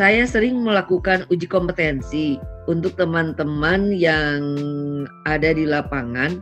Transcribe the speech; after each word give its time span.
saya 0.00 0.24
sering 0.24 0.64
melakukan 0.64 1.28
uji 1.28 1.44
kompetensi 1.44 2.40
untuk 2.72 2.96
teman-teman 2.96 3.92
yang 3.92 4.40
ada 5.28 5.52
di 5.52 5.68
lapangan 5.68 6.40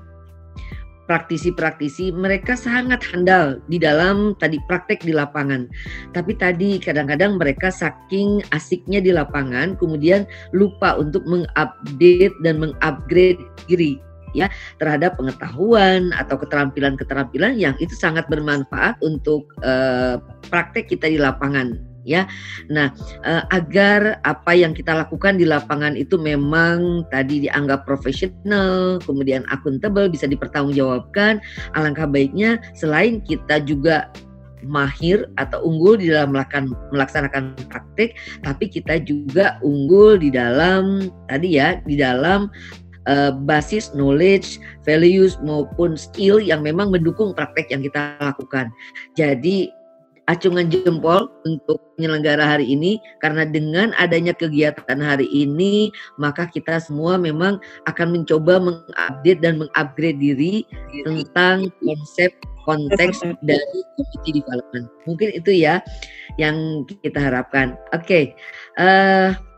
praktisi-praktisi 1.10 2.14
mereka 2.14 2.54
sangat 2.54 3.02
handal 3.02 3.58
di 3.66 3.82
dalam 3.82 4.38
tadi 4.38 4.62
praktek 4.70 5.02
di 5.02 5.10
lapangan. 5.10 5.66
Tapi 6.14 6.38
tadi 6.38 6.78
kadang-kadang 6.78 7.34
mereka 7.34 7.74
saking 7.74 8.46
asiknya 8.54 9.02
di 9.02 9.10
lapangan 9.10 9.74
kemudian 9.74 10.22
lupa 10.54 10.94
untuk 10.94 11.26
mengupdate 11.26 12.38
dan 12.46 12.62
mengupgrade 12.62 13.42
diri 13.66 13.98
ya 14.38 14.46
terhadap 14.78 15.18
pengetahuan 15.18 16.14
atau 16.14 16.38
keterampilan-keterampilan 16.38 17.58
yang 17.58 17.74
itu 17.82 17.96
sangat 17.98 18.22
bermanfaat 18.30 18.94
untuk 19.02 19.50
uh, 19.66 20.22
praktek 20.46 20.94
kita 20.94 21.10
di 21.10 21.18
lapangan 21.18 21.87
ya. 22.08 22.24
Nah, 22.72 22.88
uh, 23.28 23.44
agar 23.52 24.16
apa 24.24 24.56
yang 24.56 24.72
kita 24.72 24.96
lakukan 24.96 25.36
di 25.36 25.44
lapangan 25.44 25.92
itu 25.92 26.16
memang 26.16 27.04
tadi 27.12 27.44
dianggap 27.44 27.84
profesional, 27.84 28.96
kemudian 29.04 29.44
akuntabel, 29.52 30.08
bisa 30.08 30.24
dipertanggungjawabkan, 30.24 31.44
alangkah 31.76 32.08
baiknya 32.08 32.56
selain 32.72 33.20
kita 33.20 33.60
juga 33.60 34.08
mahir 34.66 35.30
atau 35.38 35.62
unggul 35.62 36.00
di 36.00 36.10
dalam 36.10 36.34
melaksanakan 36.90 37.54
praktik, 37.70 38.18
tapi 38.42 38.66
kita 38.66 38.98
juga 39.04 39.60
unggul 39.62 40.18
di 40.18 40.34
dalam 40.34 41.12
tadi 41.30 41.62
ya, 41.62 41.78
di 41.86 41.94
dalam 41.94 42.50
uh, 43.06 43.32
basis 43.46 43.94
knowledge, 43.94 44.58
values 44.82 45.38
maupun 45.46 45.94
skill 45.94 46.42
yang 46.42 46.66
memang 46.66 46.90
mendukung 46.90 47.32
praktek 47.32 47.70
yang 47.70 47.86
kita 47.86 48.18
lakukan. 48.18 48.68
Jadi 49.14 49.70
acungan 50.28 50.68
jempol 50.68 51.32
untuk 51.48 51.80
penyelenggara 51.96 52.44
hari 52.44 52.68
ini 52.68 53.00
karena 53.24 53.48
dengan 53.48 53.96
adanya 53.96 54.36
kegiatan 54.36 55.00
hari 55.00 55.24
ini 55.32 55.88
maka 56.20 56.44
kita 56.46 56.78
semua 56.78 57.16
memang 57.16 57.56
akan 57.88 58.20
mencoba 58.20 58.60
mengupdate 58.60 59.40
dan 59.40 59.64
mengupgrade 59.64 60.20
diri 60.20 60.68
tentang 61.02 61.72
konsep 61.80 62.30
konteks 62.68 63.24
dari 63.40 63.80
community 63.96 64.44
development. 64.44 64.86
Mungkin 65.08 65.28
itu 65.32 65.50
ya 65.56 65.80
yang 66.36 66.84
kita 67.00 67.16
harapkan. 67.16 67.80
Oke. 67.96 68.04
Okay. 68.04 68.24
Uh, 68.76 68.84
eh, 68.84 69.48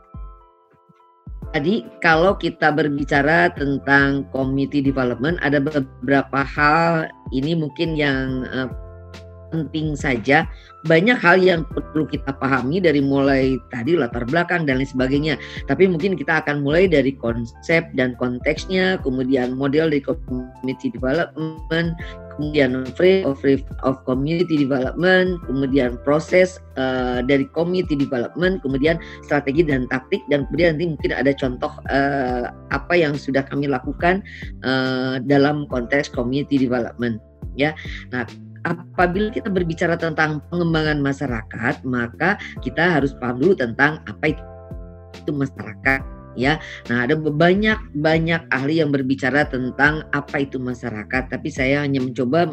Tadi 1.50 1.82
kalau 1.98 2.38
kita 2.38 2.70
berbicara 2.70 3.50
tentang 3.50 4.22
community 4.30 4.78
development 4.78 5.34
ada 5.42 5.58
beberapa 5.58 6.46
hal 6.46 7.10
ini 7.34 7.58
mungkin 7.58 7.98
yang 7.98 8.46
uh, 8.54 8.70
penting 9.50 9.98
saja 9.98 10.46
banyak 10.88 11.18
hal 11.20 11.36
yang 11.36 11.68
perlu 11.68 12.08
kita 12.08 12.32
pahami 12.40 12.80
dari 12.80 13.04
mulai 13.04 13.60
tadi 13.68 13.98
latar 13.98 14.24
belakang 14.24 14.64
dan 14.64 14.80
lain 14.80 14.88
sebagainya. 14.88 15.34
Tapi 15.68 15.84
mungkin 15.84 16.16
kita 16.16 16.40
akan 16.40 16.64
mulai 16.64 16.88
dari 16.88 17.12
konsep 17.12 17.84
dan 17.92 18.16
konteksnya, 18.16 18.96
kemudian 19.04 19.52
model 19.52 19.92
dari 19.92 20.00
community 20.00 20.88
development, 20.88 22.00
kemudian 22.40 22.88
frame 22.96 23.28
of, 23.28 23.44
of 23.84 24.00
community 24.08 24.64
development, 24.64 25.36
kemudian 25.44 26.00
proses 26.00 26.56
uh, 26.80 27.20
dari 27.20 27.44
community 27.52 27.92
development, 27.92 28.64
kemudian 28.64 28.96
strategi 29.28 29.60
dan 29.60 29.84
taktik, 29.92 30.24
dan 30.32 30.48
kemudian 30.48 30.80
nanti 30.80 30.96
mungkin 30.96 31.12
ada 31.12 31.36
contoh 31.36 31.72
uh, 31.92 32.48
apa 32.72 32.94
yang 32.96 33.12
sudah 33.12 33.44
kami 33.44 33.68
lakukan 33.68 34.24
uh, 34.64 35.20
dalam 35.28 35.68
konteks 35.68 36.08
community 36.08 36.56
development. 36.56 37.20
Ya, 37.58 37.74
nah 38.14 38.24
apabila 38.64 39.32
kita 39.32 39.48
berbicara 39.48 39.96
tentang 39.96 40.44
pengembangan 40.52 41.00
masyarakat, 41.00 41.74
maka 41.86 42.36
kita 42.60 43.00
harus 43.00 43.16
paham 43.16 43.40
dulu 43.40 43.54
tentang 43.56 44.00
apa 44.04 44.34
itu, 44.34 45.30
masyarakat 45.30 46.20
ya. 46.38 46.58
Nah, 46.88 47.06
ada 47.06 47.18
banyak 47.18 47.78
banyak 47.98 48.42
ahli 48.54 48.82
yang 48.82 48.94
berbicara 48.94 49.46
tentang 49.48 50.06
apa 50.14 50.42
itu 50.44 50.58
masyarakat, 50.60 51.30
tapi 51.30 51.48
saya 51.50 51.82
hanya 51.82 52.02
mencoba 52.02 52.50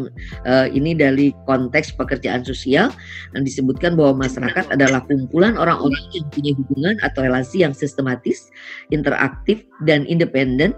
uh, 0.47 0.67
ini 0.69 0.97
dari 0.97 1.33
konteks 1.45 1.93
pekerjaan 1.97 2.41
sosial 2.41 2.89
dan 3.33 3.41
disebutkan 3.45 3.93
bahwa 3.95 4.25
masyarakat 4.25 4.67
adalah 4.73 5.03
kumpulan 5.05 5.57
orang-orang 5.57 6.03
yang 6.13 6.25
punya 6.33 6.51
hubungan 6.57 6.95
atau 7.05 7.25
relasi 7.25 7.63
yang 7.65 7.73
sistematis, 7.73 8.49
interaktif 8.89 9.65
dan 9.85 10.07
independen 10.09 10.73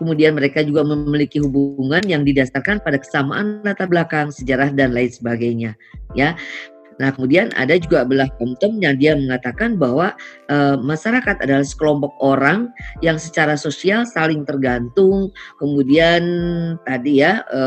kemudian 0.00 0.32
mereka 0.32 0.64
juga 0.64 0.80
memiliki 0.80 1.36
hubungan 1.44 2.00
yang 2.08 2.24
didasarkan 2.24 2.80
pada 2.80 2.96
kesamaan 2.96 3.60
latar 3.60 3.86
belakang, 3.86 4.32
sejarah 4.32 4.72
dan 4.72 4.96
lain 4.96 5.12
sebagainya. 5.12 5.76
Ya, 6.16 6.34
Nah, 7.00 7.08
kemudian 7.16 7.48
ada 7.56 7.80
juga 7.80 8.04
belah 8.04 8.28
konten 8.36 8.76
yang 8.84 9.00
dia 9.00 9.16
mengatakan 9.16 9.80
bahwa 9.80 10.12
e, 10.52 10.76
masyarakat 10.84 11.40
adalah 11.40 11.64
sekelompok 11.64 12.12
orang 12.20 12.68
yang 13.00 13.16
secara 13.16 13.56
sosial 13.56 14.04
saling 14.04 14.44
tergantung, 14.44 15.32
kemudian 15.56 16.20
tadi 16.84 17.24
ya 17.24 17.40
e, 17.48 17.62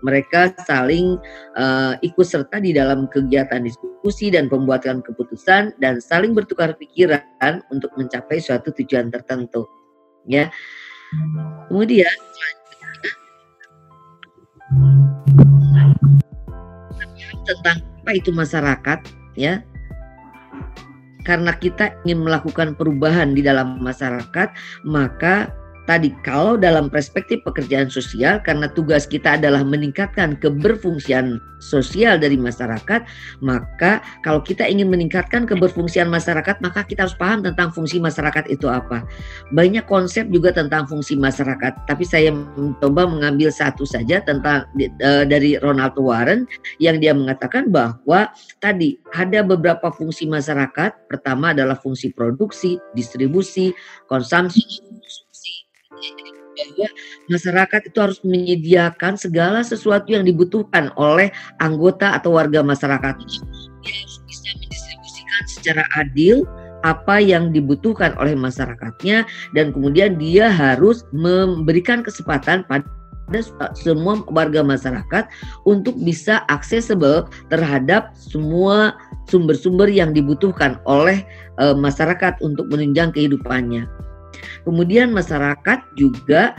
mereka 0.00 0.56
saling 0.64 1.20
e, 1.52 1.64
ikut 2.00 2.24
serta 2.24 2.64
di 2.64 2.72
dalam 2.72 3.04
kegiatan 3.12 3.60
diskusi 3.60 4.32
dan 4.32 4.48
pembuatan 4.48 5.04
keputusan 5.04 5.76
dan 5.84 6.00
saling 6.00 6.32
bertukar 6.32 6.72
pikiran 6.80 7.60
untuk 7.68 7.92
mencapai 8.00 8.40
suatu 8.40 8.72
tujuan 8.72 9.12
tertentu. 9.12 9.68
Ya. 10.24 10.48
Kemudian 11.68 12.14
tentang 17.44 17.78
apa 18.04 18.10
itu 18.16 18.30
masyarakat 18.32 18.98
ya. 19.36 19.60
Karena 21.24 21.56
kita 21.56 21.96
ingin 22.04 22.20
melakukan 22.28 22.76
perubahan 22.76 23.32
di 23.32 23.40
dalam 23.40 23.80
masyarakat 23.80 24.52
maka 24.84 25.48
tadi 25.84 26.12
kalau 26.24 26.56
dalam 26.56 26.88
perspektif 26.88 27.44
pekerjaan 27.44 27.92
sosial 27.92 28.40
karena 28.40 28.68
tugas 28.72 29.04
kita 29.04 29.36
adalah 29.36 29.60
meningkatkan 29.64 30.36
keberfungsian 30.40 31.40
sosial 31.64 32.20
dari 32.20 32.36
masyarakat, 32.36 33.08
maka 33.40 34.04
kalau 34.20 34.44
kita 34.44 34.68
ingin 34.68 34.92
meningkatkan 34.92 35.48
keberfungsian 35.48 36.12
masyarakat, 36.12 36.60
maka 36.60 36.84
kita 36.84 37.08
harus 37.08 37.16
paham 37.16 37.40
tentang 37.40 37.72
fungsi 37.72 37.96
masyarakat 37.96 38.44
itu 38.52 38.68
apa. 38.68 39.00
Banyak 39.56 39.88
konsep 39.88 40.28
juga 40.28 40.52
tentang 40.52 40.84
fungsi 40.84 41.16
masyarakat, 41.16 41.88
tapi 41.88 42.04
saya 42.04 42.28
mencoba 42.32 43.08
mengambil 43.08 43.48
satu 43.48 43.88
saja 43.88 44.20
tentang 44.20 44.68
uh, 45.00 45.24
dari 45.24 45.56
Ronald 45.64 45.96
Warren 45.96 46.44
yang 46.76 47.00
dia 47.00 47.16
mengatakan 47.16 47.72
bahwa 47.72 48.28
tadi 48.60 49.00
ada 49.16 49.40
beberapa 49.40 49.88
fungsi 49.88 50.28
masyarakat. 50.28 51.08
Pertama 51.08 51.56
adalah 51.56 51.80
fungsi 51.80 52.12
produksi, 52.12 52.76
distribusi, 52.92 53.72
konsumsi, 54.10 54.84
bahwa 56.54 56.86
masyarakat 57.30 57.80
itu 57.90 57.98
harus 57.98 58.18
menyediakan 58.22 59.18
segala 59.18 59.60
sesuatu 59.66 60.14
yang 60.14 60.22
dibutuhkan 60.22 60.94
oleh 60.94 61.34
anggota 61.58 62.14
atau 62.14 62.38
warga 62.38 62.62
masyarakat. 62.62 63.14
Dia 63.82 63.92
harus 63.92 64.16
bisa 64.26 64.48
mendistribusikan 64.54 65.42
secara 65.50 65.84
adil 65.98 66.46
apa 66.84 67.16
yang 67.16 67.48
dibutuhkan 67.50 68.12
oleh 68.20 68.36
masyarakatnya 68.36 69.24
dan 69.56 69.72
kemudian 69.72 70.20
dia 70.20 70.52
harus 70.52 71.02
memberikan 71.16 72.04
kesempatan 72.04 72.62
pada 72.68 72.84
semua 73.72 74.20
warga 74.28 74.60
masyarakat 74.60 75.24
untuk 75.64 75.96
bisa 76.04 76.44
aksesibel 76.52 77.24
terhadap 77.48 78.12
semua 78.12 78.92
sumber-sumber 79.32 79.88
yang 79.88 80.12
dibutuhkan 80.12 80.76
oleh 80.84 81.24
e, 81.56 81.72
masyarakat 81.72 82.36
untuk 82.44 82.68
menunjang 82.68 83.16
kehidupannya. 83.16 83.88
Kemudian 84.64 85.10
masyarakat 85.12 85.82
juga 85.96 86.56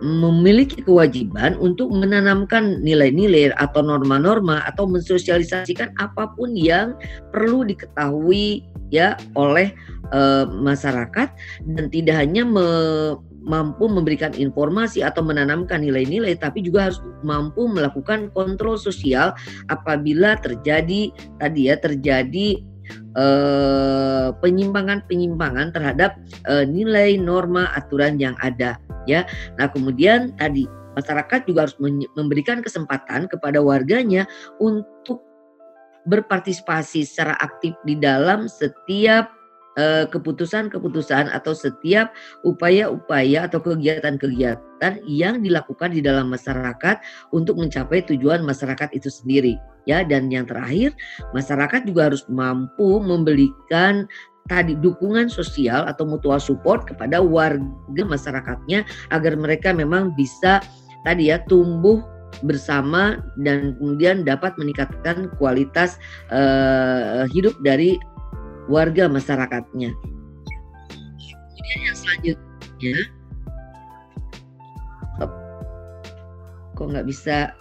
memiliki 0.00 0.80
kewajiban 0.80 1.60
untuk 1.60 1.92
menanamkan 1.92 2.80
nilai-nilai 2.80 3.52
atau 3.60 3.84
norma-norma 3.84 4.64
atau 4.64 4.88
mensosialisasikan 4.88 5.92
apa 6.00 6.32
pun 6.34 6.56
yang 6.56 6.96
perlu 7.30 7.68
diketahui 7.68 8.64
ya 8.88 9.14
oleh 9.36 9.70
e, 10.10 10.20
masyarakat 10.48 11.28
dan 11.76 11.86
tidak 11.92 12.16
hanya 12.16 12.48
me, 12.48 12.66
mampu 13.44 13.88
memberikan 13.88 14.32
informasi 14.36 15.00
atau 15.00 15.24
menanamkan 15.24 15.80
nilai-nilai 15.80 16.36
tapi 16.36 16.60
juga 16.60 16.88
harus 16.92 17.00
mampu 17.24 17.68
melakukan 17.68 18.28
kontrol 18.36 18.76
sosial 18.76 19.32
apabila 19.72 20.36
terjadi 20.40 21.12
tadi 21.40 21.72
ya 21.72 21.76
terjadi 21.80 22.60
penyimpangan-penyimpangan 24.40 25.74
terhadap 25.74 26.16
uh, 26.46 26.64
nilai 26.64 27.18
norma 27.18 27.70
aturan 27.74 28.16
yang 28.16 28.34
ada 28.40 28.78
ya. 29.04 29.26
Nah, 29.58 29.68
kemudian 29.70 30.34
tadi 30.38 30.66
masyarakat 30.94 31.46
juga 31.46 31.66
harus 31.68 31.76
memberikan 32.18 32.60
kesempatan 32.60 33.30
kepada 33.30 33.62
warganya 33.62 34.26
untuk 34.58 35.22
berpartisipasi 36.08 37.04
secara 37.04 37.36
aktif 37.38 37.76
di 37.84 37.94
dalam 37.96 38.48
setiap 38.48 39.28
eh, 39.28 39.39
keputusan-keputusan 40.08 41.30
atau 41.30 41.52
setiap 41.52 42.12
upaya-upaya 42.42 43.46
atau 43.46 43.60
kegiatan-kegiatan 43.62 45.02
yang 45.04 45.44
dilakukan 45.44 45.92
di 45.92 46.00
dalam 46.00 46.32
masyarakat 46.32 47.02
untuk 47.30 47.60
mencapai 47.60 48.04
tujuan 48.08 48.42
masyarakat 48.42 48.90
itu 48.96 49.08
sendiri 49.08 49.54
ya. 49.84 50.02
Dan 50.06 50.32
yang 50.32 50.48
terakhir 50.48 50.96
masyarakat 51.36 51.84
juga 51.88 52.12
harus 52.12 52.24
mampu 52.30 53.00
memberikan 53.00 54.08
tadi 54.50 54.74
dukungan 54.74 55.30
sosial 55.30 55.86
atau 55.86 56.02
mutual 56.02 56.42
support 56.42 56.82
kepada 56.88 57.22
warga 57.22 58.02
masyarakatnya 58.02 58.82
agar 59.14 59.38
mereka 59.38 59.70
memang 59.70 60.10
bisa 60.18 60.58
tadi 61.06 61.30
ya 61.30 61.38
tumbuh 61.46 62.02
bersama 62.46 63.20
dan 63.42 63.74
kemudian 63.76 64.22
dapat 64.22 64.54
meningkatkan 64.56 65.28
kualitas 65.36 65.98
uh, 66.30 67.26
hidup 67.30 67.54
dari 67.60 67.98
warga 68.70 69.10
masyarakatnya. 69.10 69.90
Kemudian 71.58 71.80
yang 71.82 71.96
selanjutnya, 71.98 72.96
kok 76.80 76.86
nggak 76.88 77.04
bisa? 77.04 77.52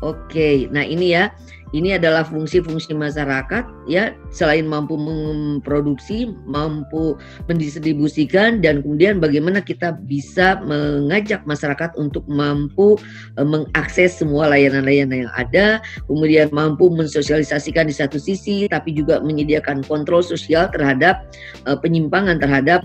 Oke, 0.00 0.30
okay. 0.30 0.56
nah 0.70 0.86
ini 0.86 1.12
ya 1.18 1.34
ini 1.70 1.94
adalah 1.94 2.26
fungsi-fungsi 2.26 2.94
masyarakat 2.94 3.64
ya 3.86 4.14
selain 4.34 4.66
mampu 4.66 4.98
memproduksi, 4.98 6.34
mampu 6.46 7.14
mendistribusikan 7.46 8.58
dan 8.58 8.82
kemudian 8.82 9.22
bagaimana 9.22 9.62
kita 9.62 9.94
bisa 10.06 10.58
mengajak 10.66 11.42
masyarakat 11.46 11.94
untuk 11.94 12.26
mampu 12.26 12.98
uh, 13.38 13.46
mengakses 13.46 14.18
semua 14.18 14.50
layanan-layanan 14.50 15.26
yang 15.26 15.32
ada, 15.38 15.66
kemudian 16.10 16.50
mampu 16.50 16.90
mensosialisasikan 16.90 17.86
di 17.86 17.94
satu 17.94 18.18
sisi 18.18 18.66
tapi 18.66 18.94
juga 18.94 19.22
menyediakan 19.22 19.86
kontrol 19.86 20.22
sosial 20.22 20.66
terhadap 20.74 21.22
uh, 21.70 21.78
penyimpangan 21.78 22.42
terhadap 22.42 22.82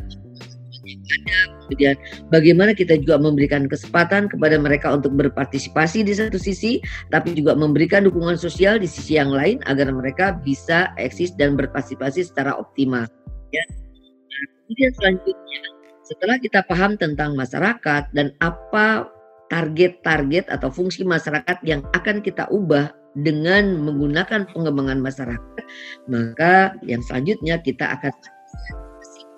Kemudian 1.65 1.97
bagaimana 2.29 2.71
kita 2.77 3.01
juga 3.01 3.17
memberikan 3.17 3.65
kesempatan 3.65 4.29
kepada 4.29 4.61
mereka 4.61 4.93
untuk 4.93 5.17
berpartisipasi 5.17 6.05
di 6.05 6.13
satu 6.13 6.37
sisi, 6.37 6.77
tapi 7.09 7.33
juga 7.33 7.57
memberikan 7.57 8.05
dukungan 8.05 8.37
sosial 8.37 8.77
di 8.77 8.85
sisi 8.85 9.17
yang 9.17 9.33
lain 9.33 9.59
agar 9.65 9.89
mereka 9.89 10.37
bisa 10.45 10.93
eksis 11.01 11.33
dan 11.33 11.57
berpartisipasi 11.57 12.21
secara 12.21 12.53
optimal. 12.53 13.09
Ya. 13.49 13.65
Nah, 13.65 14.43
kemudian 14.65 14.91
selanjutnya, 14.93 15.61
setelah 16.05 16.37
kita 16.37 16.59
paham 16.69 16.93
tentang 17.01 17.33
masyarakat 17.33 18.13
dan 18.13 18.29
apa 18.45 19.09
target-target 19.49 20.49
atau 20.53 20.69
fungsi 20.69 21.01
masyarakat 21.01 21.57
yang 21.65 21.81
akan 21.97 22.21
kita 22.21 22.45
ubah 22.53 22.93
dengan 23.17 23.79
menggunakan 23.79 24.45
pengembangan 24.51 24.99
masyarakat, 24.99 25.63
maka 26.11 26.75
yang 26.83 26.99
selanjutnya 27.05 27.57
kita 27.63 27.95
akan 27.97 28.11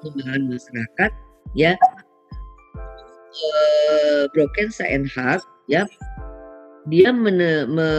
pengembangan 0.02 0.44
masyarakat 0.58 1.12
ya 1.56 1.74
uh, 3.38 4.24
Broken 4.34 4.70
Science 4.74 5.14
ya 5.70 5.86
dia 6.88 7.12
men, 7.12 7.40
me, 7.68 7.90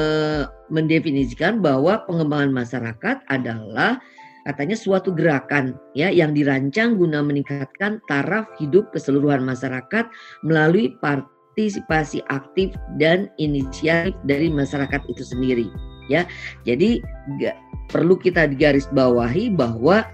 mendefinisikan 0.72 1.60
bahwa 1.60 2.04
pengembangan 2.08 2.52
masyarakat 2.52 3.16
adalah 3.28 4.00
katanya 4.48 4.76
suatu 4.80 5.12
gerakan 5.12 5.76
ya 5.92 6.08
yang 6.08 6.32
dirancang 6.32 6.96
guna 6.96 7.20
meningkatkan 7.20 8.00
taraf 8.08 8.48
hidup 8.56 8.88
keseluruhan 8.96 9.44
masyarakat 9.44 10.08
melalui 10.40 10.96
partisipasi 11.04 12.24
aktif 12.32 12.72
dan 12.96 13.28
inisiatif 13.36 14.16
dari 14.24 14.48
masyarakat 14.48 15.04
itu 15.12 15.20
sendiri 15.20 15.68
ya. 16.08 16.24
Jadi 16.64 17.04
perlu 17.92 18.16
kita 18.16 18.48
digaris 18.48 18.88
bawahi 18.96 19.52
bahwa 19.52 20.08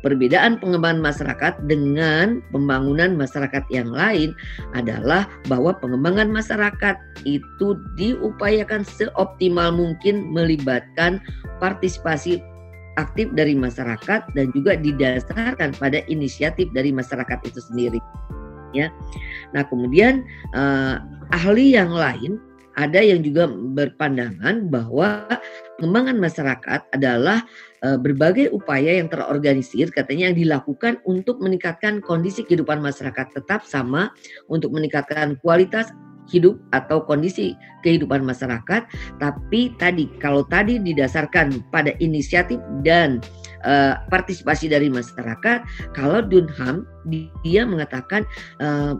perbedaan 0.00 0.62
pengembangan 0.62 1.02
masyarakat 1.02 1.54
dengan 1.66 2.40
pembangunan 2.54 3.18
masyarakat 3.18 3.66
yang 3.68 3.90
lain 3.90 4.32
adalah 4.78 5.26
bahwa 5.50 5.74
pengembangan 5.82 6.30
masyarakat 6.30 6.96
itu 7.26 7.74
diupayakan 7.98 8.86
seoptimal 8.86 9.74
mungkin 9.74 10.30
melibatkan 10.30 11.18
partisipasi 11.58 12.38
aktif 12.96 13.28
dari 13.36 13.52
masyarakat 13.52 14.24
dan 14.32 14.46
juga 14.56 14.78
didasarkan 14.78 15.76
pada 15.76 16.00
inisiatif 16.08 16.70
dari 16.72 16.94
masyarakat 16.94 17.38
itu 17.44 17.60
sendiri 17.60 18.00
ya. 18.72 18.88
Nah, 19.52 19.64
kemudian 19.68 20.24
uh, 20.56 21.00
ahli 21.32 21.76
yang 21.76 21.92
lain 21.92 22.40
ada 22.76 23.00
yang 23.00 23.24
juga 23.24 23.48
berpandangan 23.48 24.68
bahwa 24.68 25.24
pengembangan 25.78 26.16
masyarakat 26.16 26.80
adalah 26.96 27.44
e, 27.84 28.00
berbagai 28.00 28.52
upaya 28.52 28.96
yang 28.96 29.08
terorganisir 29.12 29.92
katanya 29.92 30.32
yang 30.32 30.36
dilakukan 30.36 31.00
untuk 31.04 31.38
meningkatkan 31.40 32.00
kondisi 32.00 32.42
kehidupan 32.42 32.80
masyarakat 32.80 33.32
tetap 33.32 33.64
sama 33.64 34.12
untuk 34.48 34.72
meningkatkan 34.72 35.36
kualitas 35.44 35.92
hidup 36.26 36.58
atau 36.74 37.02
kondisi 37.06 37.54
kehidupan 37.86 38.26
masyarakat. 38.26 38.82
Tapi 39.22 39.72
tadi 39.78 40.10
kalau 40.18 40.42
tadi 40.42 40.82
didasarkan 40.82 41.62
pada 41.70 41.94
inisiatif 42.02 42.58
dan 42.82 43.22
uh, 43.62 44.02
partisipasi 44.10 44.66
dari 44.66 44.90
masyarakat 44.90 45.62
kalau 45.94 46.20
Dunham 46.22 46.82
dia 47.46 47.62
mengatakan 47.62 48.26
uh, 48.58 48.98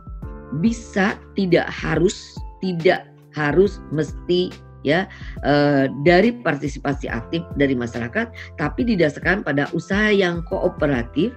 bisa 0.63 1.19
tidak 1.35 1.67
harus 1.67 2.39
tidak 2.63 3.11
harus 3.35 3.83
mesti 3.93 4.49
ya 4.83 5.09
e, 5.45 5.87
dari 6.05 6.35
partisipasi 6.43 7.09
aktif 7.09 7.45
dari 7.57 7.73
masyarakat 7.73 8.29
tapi 8.61 8.81
didasarkan 8.85 9.47
pada 9.47 9.71
usaha 9.73 10.11
yang 10.13 10.43
kooperatif 10.49 11.33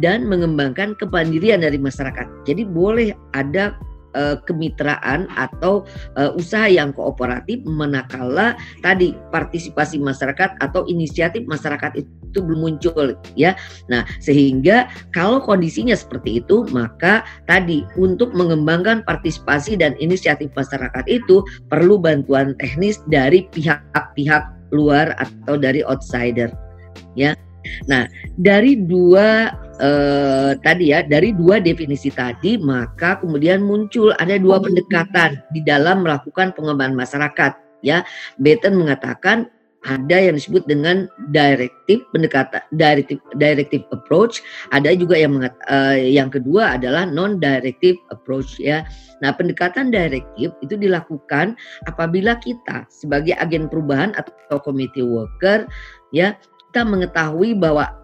dan 0.00 0.24
mengembangkan 0.24 0.96
kepandirian 0.96 1.60
dari 1.60 1.76
masyarakat. 1.76 2.26
Jadi 2.48 2.64
boleh 2.64 3.12
ada 3.36 3.76
uh, 4.14 4.36
kemitraan 4.44 5.28
atau 5.34 5.84
uh, 6.16 6.32
usaha 6.36 6.68
yang 6.68 6.90
kooperatif 6.92 7.60
manakala 7.64 8.56
tadi 8.80 9.16
partisipasi 9.30 10.00
masyarakat 10.00 10.56
atau 10.60 10.84
inisiatif 10.88 11.44
masyarakat 11.48 12.04
itu 12.04 12.38
belum 12.40 12.64
muncul 12.64 13.12
ya. 13.36 13.52
Nah, 13.92 14.08
sehingga 14.24 14.88
kalau 15.12 15.40
kondisinya 15.44 15.92
seperti 15.92 16.40
itu 16.40 16.64
maka 16.72 17.24
tadi 17.44 17.84
untuk 18.00 18.32
mengembangkan 18.32 19.04
partisipasi 19.04 19.76
dan 19.76 19.92
inisiatif 20.00 20.48
masyarakat 20.56 21.04
itu 21.08 21.44
perlu 21.68 22.00
bantuan 22.00 22.56
teknis 22.56 23.04
dari 23.12 23.44
pihak-pihak 23.52 24.48
luar 24.72 25.12
atau 25.20 25.60
dari 25.60 25.84
outsider 25.84 26.48
ya. 27.12 27.36
Nah, 27.86 28.10
dari 28.40 28.74
dua 28.74 29.54
eh, 29.80 30.52
tadi 30.60 30.92
ya 30.92 31.00
dari 31.06 31.32
dua 31.32 31.62
definisi 31.62 32.12
tadi 32.12 32.60
maka 32.60 33.22
kemudian 33.22 33.64
muncul 33.64 34.12
ada 34.20 34.36
dua 34.36 34.60
pendekatan 34.60 35.40
di 35.54 35.64
dalam 35.64 36.04
melakukan 36.04 36.52
pengembangan 36.52 36.96
masyarakat 36.96 37.52
ya. 37.86 38.04
Batten 38.36 38.76
mengatakan 38.76 39.48
ada 39.82 40.14
yang 40.14 40.38
disebut 40.38 40.62
dengan 40.70 41.10
directive 41.34 42.06
pendekatan 42.14 42.62
directive 42.78 43.18
directive 43.38 43.82
approach. 43.90 44.38
Ada 44.70 44.94
juga 44.94 45.18
yang 45.18 45.34
mengat, 45.38 45.54
uh, 45.66 45.98
yang 45.98 46.30
kedua 46.30 46.78
adalah 46.78 47.02
non 47.02 47.42
directive 47.42 47.98
approach 48.14 48.62
ya. 48.62 48.86
Nah 49.26 49.34
pendekatan 49.34 49.90
directive 49.90 50.54
itu 50.62 50.74
dilakukan 50.78 51.58
apabila 51.90 52.38
kita 52.38 52.86
sebagai 52.90 53.34
agen 53.42 53.66
perubahan 53.66 54.14
atau 54.14 54.62
committee 54.62 55.02
worker 55.02 55.66
ya 56.14 56.38
kita 56.70 56.86
mengetahui 56.86 57.58
bahwa 57.58 58.01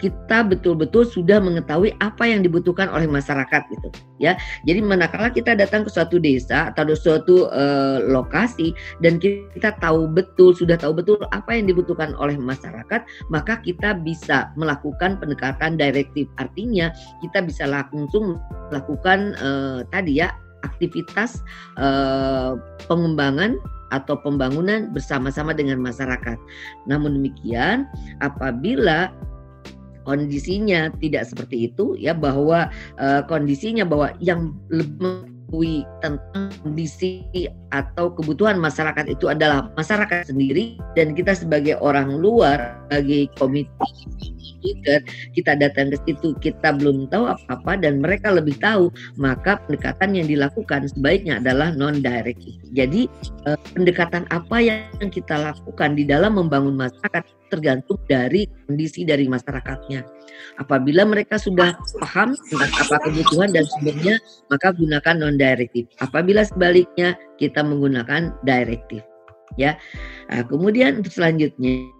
kita 0.00 0.42
betul-betul 0.42 1.04
sudah 1.04 1.38
mengetahui 1.38 1.92
apa 2.00 2.24
yang 2.26 2.40
dibutuhkan 2.40 2.88
oleh 2.88 3.06
masyarakat 3.06 3.62
gitu 3.70 3.88
ya. 4.18 4.34
Jadi 4.64 4.80
manakala 4.80 5.28
kita 5.30 5.52
datang 5.54 5.84
ke 5.84 5.90
suatu 5.92 6.16
desa 6.16 6.72
atau 6.72 6.96
suatu 6.96 7.46
uh, 7.52 8.00
lokasi 8.08 8.72
dan 9.04 9.20
kita 9.20 9.76
tahu 9.78 10.08
betul 10.08 10.56
sudah 10.56 10.80
tahu 10.80 10.96
betul 10.96 11.20
apa 11.30 11.54
yang 11.54 11.68
dibutuhkan 11.68 12.16
oleh 12.16 12.34
masyarakat, 12.40 13.04
maka 13.28 13.60
kita 13.60 13.94
bisa 14.00 14.50
melakukan 14.56 15.20
pendekatan 15.20 15.76
direktif. 15.76 16.26
Artinya 16.40 16.90
kita 17.20 17.44
bisa 17.44 17.68
langsung 17.68 18.40
melakukan 18.72 19.36
uh, 19.38 19.84
tadi 19.92 20.24
ya 20.24 20.32
aktivitas 20.64 21.40
uh, 21.80 22.56
pengembangan 22.88 23.56
atau 23.90 24.14
pembangunan 24.22 24.88
bersama-sama 24.94 25.50
dengan 25.50 25.82
masyarakat. 25.82 26.38
Namun 26.86 27.18
demikian, 27.18 27.90
apabila 28.22 29.10
kondisinya 30.04 30.92
tidak 30.98 31.28
seperti 31.28 31.72
itu 31.72 31.96
ya 31.96 32.16
bahwa 32.16 32.68
uh, 33.00 33.22
kondisinya 33.26 33.84
bahwa 33.84 34.12
yang 34.22 34.54
lebih 34.70 35.82
tentang 35.98 36.50
kondisi 36.62 37.26
atau 37.74 38.14
kebutuhan 38.14 38.58
masyarakat 38.62 39.10
itu 39.10 39.26
adalah 39.26 39.66
masyarakat 39.74 40.30
sendiri 40.30 40.78
dan 40.94 41.12
kita 41.14 41.34
sebagai 41.34 41.74
orang 41.82 42.14
luar 42.22 42.78
sebagai 42.86 43.26
komite 43.34 43.70
kita 45.34 45.56
datang 45.56 45.90
ke 45.90 45.96
situ 46.06 46.36
kita 46.38 46.76
belum 46.76 47.08
tahu 47.08 47.32
apa-apa 47.32 47.80
dan 47.80 48.04
mereka 48.04 48.30
lebih 48.30 48.54
tahu 48.60 48.92
maka 49.16 49.58
pendekatan 49.66 50.14
yang 50.14 50.26
dilakukan 50.28 50.86
sebaiknya 50.86 51.40
adalah 51.40 51.72
non 51.72 52.04
direct 52.04 52.44
jadi 52.76 53.08
eh, 53.48 53.58
pendekatan 53.72 54.28
apa 54.30 54.56
yang 54.60 55.08
kita 55.08 55.34
lakukan 55.34 55.96
di 55.96 56.04
dalam 56.04 56.36
membangun 56.36 56.76
masyarakat 56.76 57.24
tergantung 57.50 57.98
dari 58.06 58.46
kondisi 58.64 59.02
dari 59.02 59.26
masyarakatnya. 59.26 60.06
Apabila 60.62 61.02
mereka 61.02 61.36
sudah 61.36 61.74
paham 61.98 62.38
tentang 62.48 62.70
apa 62.70 62.96
kebutuhan 63.04 63.50
dan 63.50 63.66
sumbernya, 63.76 64.16
maka 64.48 64.70
gunakan 64.70 65.14
non 65.18 65.36
direktif. 65.36 65.90
Apabila 65.98 66.46
sebaliknya, 66.46 67.18
kita 67.36 67.60
menggunakan 67.66 68.38
direktif. 68.46 69.02
Ya, 69.58 69.74
nah, 70.30 70.46
kemudian 70.46 71.02
untuk 71.02 71.10
selanjutnya, 71.10 71.90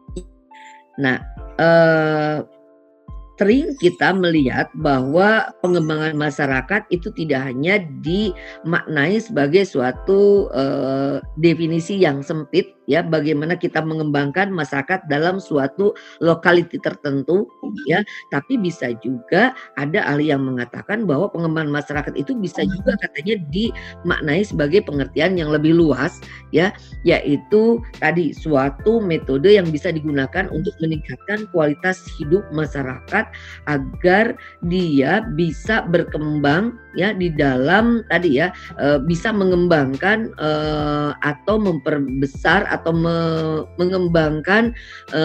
nah 1.03 1.19
eh, 1.59 2.39
sering 3.41 3.73
kita 3.81 4.13
melihat 4.13 4.69
bahwa 4.77 5.49
pengembangan 5.65 6.13
masyarakat 6.13 6.85
itu 6.93 7.09
tidak 7.17 7.49
hanya 7.49 7.81
dimaknai 8.05 9.17
sebagai 9.17 9.65
suatu 9.65 10.53
uh, 10.53 11.25
definisi 11.41 11.97
yang 11.97 12.21
sempit 12.21 12.69
ya 12.91 13.07
bagaimana 13.07 13.55
kita 13.55 13.79
mengembangkan 13.87 14.51
masyarakat 14.51 15.07
dalam 15.07 15.39
suatu 15.39 15.95
lokaliti 16.19 16.83
tertentu 16.83 17.47
ya. 17.87 18.03
Tapi 18.35 18.59
bisa 18.59 18.91
juga 18.99 19.55
ada 19.79 20.03
ahli 20.11 20.35
yang 20.35 20.43
mengatakan 20.43 21.07
bahwa 21.07 21.31
pengembangan 21.31 21.71
masyarakat 21.71 22.19
itu 22.19 22.35
bisa 22.35 22.67
juga 22.67 22.99
katanya 22.99 23.39
dimaknai 23.55 24.43
sebagai 24.43 24.83
pengertian 24.83 25.39
yang 25.39 25.55
lebih 25.55 25.79
luas 25.79 26.19
ya. 26.51 26.75
Yaitu 27.07 27.79
tadi 28.03 28.35
suatu 28.35 28.99
metode 28.99 29.55
yang 29.55 29.71
bisa 29.71 29.95
digunakan 29.95 30.51
untuk 30.51 30.75
meningkatkan 30.83 31.47
kualitas 31.55 32.03
hidup 32.19 32.43
masyarakat 32.51 33.31
agar 33.71 34.35
dia 34.67 35.23
bisa 35.39 35.87
berkembang 35.87 36.75
ya 36.99 37.15
di 37.15 37.31
dalam 37.31 38.03
tadi 38.11 38.43
ya 38.43 38.51
e, 38.79 38.99
bisa 39.07 39.31
mengembangkan 39.31 40.31
e, 40.35 40.51
atau 41.23 41.57
memperbesar 41.61 42.67
atau 42.81 42.97
me, 42.97 43.17
mengembangkan 43.77 44.73
e, 45.13 45.23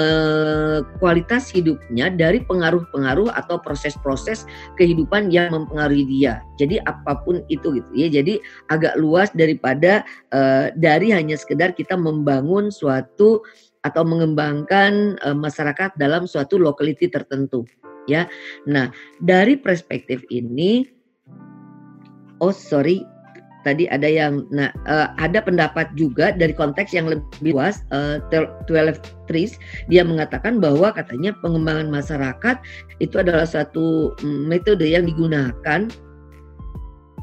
kualitas 1.00 1.48
hidupnya 1.48 2.12
dari 2.12 2.44
pengaruh-pengaruh 2.44 3.32
atau 3.32 3.56
proses-proses 3.58 4.44
kehidupan 4.76 5.32
yang 5.32 5.56
mempengaruhi 5.56 6.04
dia. 6.06 6.44
Jadi 6.60 6.84
apa 6.84 7.24
pun 7.24 7.40
itu 7.48 7.80
gitu 7.80 7.92
ya. 7.96 8.12
Jadi 8.12 8.44
agak 8.68 9.00
luas 9.00 9.32
daripada 9.32 10.04
e, 10.36 10.72
dari 10.76 11.16
hanya 11.16 11.40
sekedar 11.40 11.72
kita 11.72 11.96
membangun 11.96 12.70
suatu 12.70 13.40
atau 13.88 14.04
mengembangkan 14.04 15.16
e, 15.24 15.28
masyarakat 15.32 15.96
dalam 15.96 16.28
suatu 16.28 16.60
lokality 16.60 17.08
tertentu 17.08 17.64
ya. 18.06 18.28
Nah, 18.70 18.94
dari 19.24 19.58
perspektif 19.58 20.22
ini 20.30 20.86
oh 22.44 22.54
sorry 22.54 23.15
tadi 23.66 23.90
ada 23.90 24.06
yang 24.06 24.46
nah 24.54 24.70
uh, 24.86 25.10
ada 25.18 25.42
pendapat 25.42 25.90
juga 25.98 26.32
dari 26.32 26.54
konteks 26.54 26.94
yang 26.94 27.10
lebih 27.10 27.58
luas 27.58 27.82
uh, 27.90 28.22
12 28.32 29.02
Trees 29.26 29.58
dia 29.90 30.06
mengatakan 30.06 30.62
bahwa 30.62 30.94
katanya 30.94 31.34
pengembangan 31.42 31.90
masyarakat 31.90 32.62
itu 33.02 33.18
adalah 33.18 33.44
suatu 33.44 34.14
mm, 34.22 34.46
metode 34.46 34.86
yang 34.86 35.10
digunakan 35.10 35.90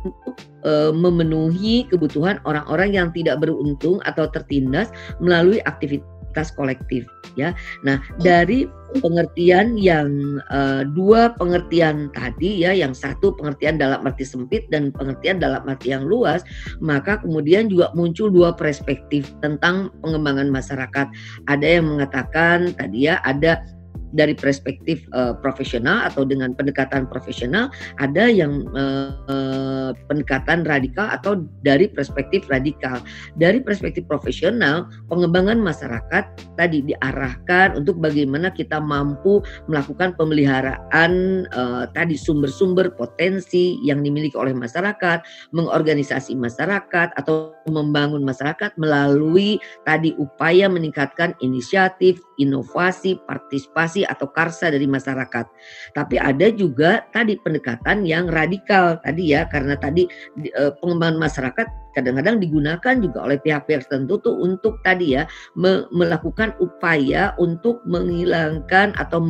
untuk 0.03 0.35
uh, 0.67 0.91
memenuhi 0.91 1.87
kebutuhan 1.87 2.43
orang-orang 2.43 2.91
yang 2.99 3.09
tidak 3.15 3.39
beruntung 3.39 4.03
atau 4.03 4.27
tertindas 4.27 4.91
melalui 5.23 5.63
aktivitas 5.63 6.12
kolektif 6.57 7.05
ya. 7.37 7.53
Nah, 7.85 8.01
dari 8.21 8.69
pengertian 9.01 9.81
yang 9.81 10.41
uh, 10.53 10.85
dua 10.93 11.33
pengertian 11.41 12.13
tadi 12.13 12.65
ya, 12.65 12.77
yang 12.77 12.93
satu 12.93 13.33
pengertian 13.41 13.81
dalam 13.81 14.05
arti 14.05 14.25
sempit 14.25 14.69
dan 14.69 14.93
pengertian 14.93 15.41
dalam 15.41 15.65
arti 15.65 15.93
yang 15.97 16.05
luas, 16.05 16.45
maka 16.85 17.21
kemudian 17.25 17.73
juga 17.73 17.89
muncul 17.97 18.29
dua 18.29 18.53
perspektif 18.53 19.33
tentang 19.41 19.89
pengembangan 20.05 20.53
masyarakat. 20.53 21.09
Ada 21.49 21.67
yang 21.81 21.89
mengatakan 21.89 22.77
tadi 22.77 23.09
ya 23.09 23.21
ada 23.25 23.65
dari 24.13 24.37
perspektif 24.37 25.05
uh, 25.17 25.37
profesional 25.41 26.07
atau 26.07 26.23
dengan 26.23 26.53
pendekatan 26.53 27.09
profesional, 27.09 27.73
ada 27.99 28.29
yang 28.29 28.69
uh, 28.77 29.97
pendekatan 30.07 30.65
radikal 30.65 31.09
atau 31.11 31.45
dari 31.65 31.89
perspektif 31.89 32.47
radikal. 32.49 33.01
Dari 33.37 33.61
perspektif 33.61 34.05
profesional, 34.07 34.89
pengembangan 35.09 35.59
masyarakat 35.61 36.25
tadi 36.57 36.85
diarahkan 36.85 37.81
untuk 37.81 37.99
bagaimana 37.99 38.53
kita 38.53 38.79
mampu 38.79 39.41
melakukan 39.67 40.15
pemeliharaan 40.17 41.45
uh, 41.57 41.85
tadi 41.97 42.15
sumber-sumber 42.15 42.93
potensi 42.95 43.81
yang 43.83 44.05
dimiliki 44.05 44.37
oleh 44.37 44.53
masyarakat, 44.53 45.25
mengorganisasi 45.57 46.37
masyarakat 46.37 47.13
atau 47.17 47.53
membangun 47.69 48.23
masyarakat 48.23 48.75
melalui 48.77 49.57
tadi 49.89 50.13
upaya 50.21 50.69
meningkatkan 50.69 51.33
inisiatif, 51.41 52.21
inovasi, 52.41 53.19
partisipasi 53.27 54.07
atau 54.09 54.31
karsa 54.31 54.73
dari 54.73 54.89
masyarakat. 54.89 55.47
Tapi 55.93 56.17
ada 56.17 56.49
juga 56.53 57.05
tadi 57.11 57.37
pendekatan 57.41 58.05
yang 58.09 58.31
radikal 58.31 59.01
tadi 59.03 59.35
ya 59.35 59.49
karena 59.51 59.77
tadi 59.77 60.09
e, 60.39 60.63
pengembangan 60.81 61.19
masyarakat 61.21 61.67
kadang-kadang 61.93 62.41
digunakan 62.41 62.95
juga 62.99 63.19
oleh 63.29 63.39
pihak-pihak 63.41 63.85
tertentu 63.85 64.17
tuh 64.25 64.35
untuk 64.41 64.81
tadi 64.81 65.21
ya 65.21 65.29
me 65.61 65.85
melakukan 65.93 66.57
upaya 66.57 67.37
untuk 67.37 67.85
menghilangkan 67.85 68.97
atau 68.97 69.21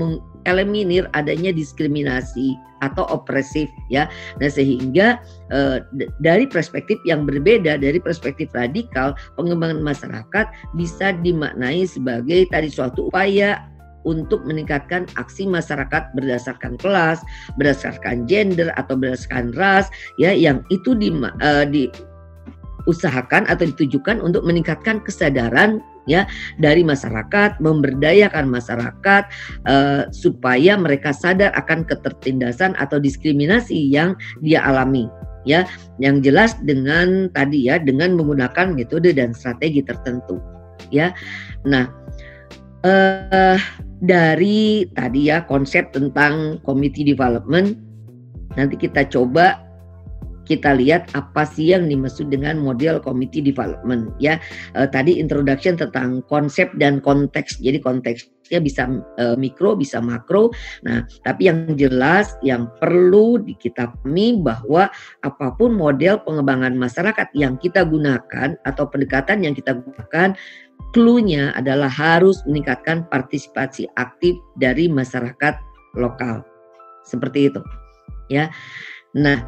mengeliminir 0.43 1.07
adanya 1.15 1.55
diskriminasi 1.55 2.59
atau 2.83 3.07
opresif 3.15 3.71
ya. 3.87 4.11
Nah 4.43 4.51
sehingga 4.51 5.23
e, 5.55 5.81
dari 6.19 6.51
perspektif 6.51 6.99
yang 7.07 7.25
berbeda 7.25 7.79
dari 7.79 8.03
perspektif 8.03 8.51
radikal 8.51 9.15
pengembangan 9.39 9.81
masyarakat 9.81 10.51
bisa 10.75 11.15
dimaknai 11.23 11.87
sebagai 11.87 12.51
tadi 12.51 12.67
suatu 12.67 13.07
upaya 13.07 13.71
untuk 14.03 14.43
meningkatkan 14.43 15.07
aksi 15.15 15.47
masyarakat 15.47 16.11
berdasarkan 16.19 16.75
kelas, 16.83 17.23
berdasarkan 17.55 18.27
gender 18.27 18.75
atau 18.75 18.99
berdasarkan 18.99 19.55
ras 19.55 19.87
ya 20.19 20.35
yang 20.35 20.67
itu 20.75 20.99
di, 20.99 21.15
uh, 21.15 21.63
di 21.63 21.87
usahakan 22.91 23.47
atau 23.47 23.71
ditujukan 23.71 24.19
untuk 24.19 24.43
meningkatkan 24.43 24.99
kesadaran 25.07 25.79
ya 26.06 26.26
dari 26.59 26.82
masyarakat, 26.82 27.59
memberdayakan 27.62 28.50
masyarakat 28.50 29.25
uh, 29.66 30.09
supaya 30.11 30.75
mereka 30.75 31.14
sadar 31.14 31.54
akan 31.54 31.87
ketertindasan 31.87 32.75
atau 32.78 32.99
diskriminasi 32.99 33.90
yang 33.90 34.18
dia 34.42 34.62
alami 34.62 35.06
ya. 35.47 35.66
Yang 36.02 36.30
jelas 36.30 36.50
dengan 36.66 37.30
tadi 37.30 37.71
ya 37.71 37.78
dengan 37.78 38.18
menggunakan 38.18 38.75
metode 38.75 39.14
dan 39.14 39.35
strategi 39.35 39.82
tertentu 39.82 40.38
ya. 40.90 41.14
Nah 41.66 41.87
uh, 42.87 43.59
dari 44.02 44.90
tadi 44.99 45.30
ya 45.30 45.47
konsep 45.47 45.94
tentang 45.94 46.59
community 46.66 47.06
development 47.06 47.78
nanti 48.59 48.76
kita 48.76 49.06
coba 49.09 49.72
kita 50.49 50.75
lihat 50.75 51.11
apa 51.15 51.47
sih 51.47 51.75
yang 51.75 51.87
dimaksud 51.87 52.29
dengan 52.29 52.59
model 52.59 52.99
community 52.99 53.43
development 53.43 54.15
ya 54.19 54.39
e, 54.75 54.87
tadi 54.91 55.19
introduction 55.19 55.79
tentang 55.79 56.23
konsep 56.27 56.71
dan 56.79 56.99
konteks 56.99 57.63
jadi 57.63 57.79
konteksnya 57.79 58.59
bisa 58.59 58.91
e, 59.19 59.39
mikro 59.39 59.79
bisa 59.79 60.03
makro 60.03 60.51
nah 60.83 61.07
tapi 61.23 61.51
yang 61.51 61.75
jelas 61.79 62.35
yang 62.43 62.67
perlu 62.83 63.39
kita 63.59 63.91
pahami 64.03 64.43
bahwa 64.43 64.91
apa 65.23 65.47
pun 65.55 65.75
model 65.75 66.19
pengembangan 66.23 66.75
masyarakat 66.75 67.29
yang 67.35 67.55
kita 67.59 67.87
gunakan 67.87 68.59
atau 68.67 68.85
pendekatan 68.91 69.47
yang 69.47 69.55
kita 69.55 69.79
gunakan 69.79 70.35
clue-nya 70.93 71.57
adalah 71.57 71.89
harus 71.89 72.45
meningkatkan 72.45 73.09
partisipasi 73.09 73.89
aktif 73.97 74.37
dari 74.61 74.87
masyarakat 74.87 75.57
lokal. 75.97 76.45
Seperti 77.03 77.51
itu. 77.51 77.61
Ya. 78.29 78.53
Nah, 79.17 79.43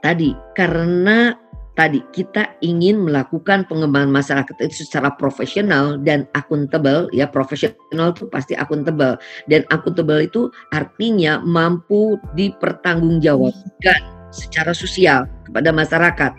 tadi. 0.00 0.34
Karena 0.54 1.34
tadi 1.78 2.02
kita 2.10 2.58
ingin 2.58 3.06
melakukan 3.06 3.62
pengembangan 3.70 4.10
masyarakat 4.10 4.54
itu 4.58 4.82
secara 4.82 5.14
profesional 5.14 5.94
dan 6.02 6.26
akuntabel. 6.34 7.06
Ya 7.14 7.30
profesional 7.30 8.10
itu 8.14 8.26
pasti 8.30 8.58
akuntabel. 8.58 9.14
Dan 9.46 9.62
akuntabel 9.70 10.26
itu 10.26 10.50
artinya 10.74 11.38
mampu 11.42 12.18
dipertanggungjawabkan 12.34 14.00
secara 14.34 14.74
sosial 14.74 15.30
kepada 15.46 15.70
masyarakat. 15.70 16.32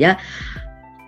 Ya 0.00 0.16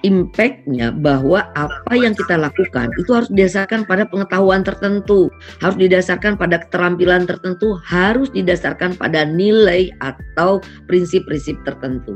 impactnya 0.07 0.95
bahwa 0.95 1.43
apa 1.59 1.95
yang 1.99 2.14
kita 2.14 2.38
lakukan 2.38 2.90
itu 3.02 3.11
harus 3.11 3.31
didasarkan 3.35 3.83
pada 3.83 4.07
pengetahuan 4.07 4.62
tertentu, 4.62 5.26
harus 5.59 5.78
didasarkan 5.78 6.38
pada 6.38 6.62
keterampilan 6.62 7.26
tertentu, 7.26 7.75
harus 7.83 8.31
didasarkan 8.31 8.95
pada 8.95 9.26
nilai 9.26 9.90
atau 9.99 10.62
prinsip-prinsip 10.87 11.59
tertentu. 11.67 12.14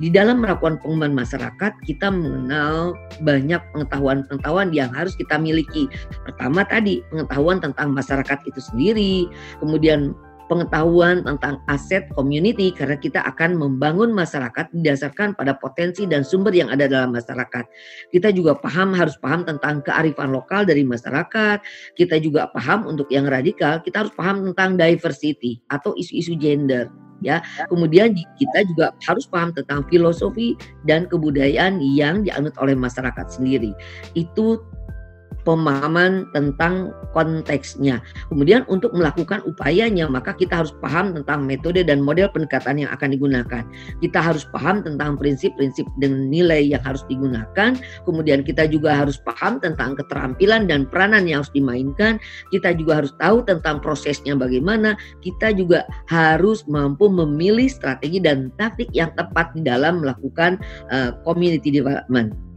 Di 0.00 0.10
dalam 0.10 0.42
melakukan 0.42 0.82
pengembangan 0.82 1.24
masyarakat, 1.24 1.72
kita 1.86 2.10
mengenal 2.10 2.96
banyak 3.22 3.60
pengetahuan-pengetahuan 3.70 4.74
yang 4.74 4.90
harus 4.90 5.14
kita 5.14 5.38
miliki. 5.38 5.86
Pertama 6.26 6.66
tadi, 6.66 7.04
pengetahuan 7.12 7.62
tentang 7.62 7.94
masyarakat 7.94 8.38
itu 8.48 8.60
sendiri, 8.60 9.30
kemudian 9.62 10.16
pengetahuan 10.52 11.24
tentang 11.24 11.64
aset 11.72 12.04
community 12.12 12.68
karena 12.76 13.00
kita 13.00 13.24
akan 13.24 13.56
membangun 13.56 14.12
masyarakat 14.12 14.68
didasarkan 14.76 15.32
pada 15.32 15.56
potensi 15.56 16.04
dan 16.04 16.20
sumber 16.20 16.52
yang 16.52 16.68
ada 16.68 16.84
dalam 16.84 17.16
masyarakat. 17.16 17.64
Kita 18.12 18.28
juga 18.36 18.60
paham 18.60 18.92
harus 18.92 19.16
paham 19.16 19.48
tentang 19.48 19.80
kearifan 19.80 20.28
lokal 20.28 20.68
dari 20.68 20.84
masyarakat. 20.84 21.64
Kita 21.96 22.20
juga 22.20 22.52
paham 22.52 22.84
untuk 22.84 23.08
yang 23.08 23.24
radikal, 23.24 23.80
kita 23.80 24.04
harus 24.04 24.12
paham 24.12 24.52
tentang 24.52 24.76
diversity 24.76 25.64
atau 25.72 25.96
isu-isu 25.96 26.36
gender 26.36 26.92
ya. 27.24 27.40
Kemudian 27.70 28.12
kita 28.12 28.58
juga 28.68 28.92
harus 29.06 29.24
paham 29.30 29.54
tentang 29.54 29.86
filosofi 29.88 30.58
dan 30.84 31.06
kebudayaan 31.08 31.80
yang 31.80 32.26
dianut 32.26 32.52
oleh 32.58 32.76
masyarakat 32.76 33.26
sendiri. 33.30 33.72
Itu 34.12 34.60
pemahaman 35.42 36.30
tentang 36.32 36.94
konteksnya. 37.12 38.00
Kemudian 38.30 38.64
untuk 38.66 38.94
melakukan 38.96 39.44
upayanya 39.44 40.08
maka 40.08 40.34
kita 40.34 40.64
harus 40.64 40.72
paham 40.80 41.12
tentang 41.14 41.44
metode 41.44 41.84
dan 41.84 42.00
model 42.00 42.30
pendekatan 42.30 42.82
yang 42.82 42.90
akan 42.94 43.14
digunakan. 43.14 43.62
Kita 44.00 44.18
harus 44.18 44.46
paham 44.50 44.80
tentang 44.82 45.18
prinsip-prinsip 45.18 45.84
dan 46.00 46.30
nilai 46.32 46.62
yang 46.72 46.82
harus 46.82 47.04
digunakan. 47.06 47.76
Kemudian 48.06 48.42
kita 48.46 48.66
juga 48.70 48.96
harus 48.96 49.20
paham 49.22 49.58
tentang 49.60 49.98
keterampilan 49.98 50.66
dan 50.70 50.88
peranan 50.88 51.26
yang 51.28 51.44
harus 51.44 51.52
dimainkan. 51.52 52.16
Kita 52.50 52.74
juga 52.74 53.04
harus 53.04 53.12
tahu 53.18 53.44
tentang 53.44 53.82
prosesnya 53.82 54.34
bagaimana. 54.38 54.94
Kita 55.20 55.52
juga 55.52 55.84
harus 56.08 56.64
mampu 56.70 57.10
memilih 57.10 57.68
strategi 57.68 58.22
dan 58.22 58.54
taktik 58.56 58.88
yang 58.94 59.12
tepat 59.18 59.52
di 59.52 59.62
dalam 59.66 60.00
melakukan 60.00 60.56
uh, 60.88 61.14
community 61.26 61.68
development 61.68 62.51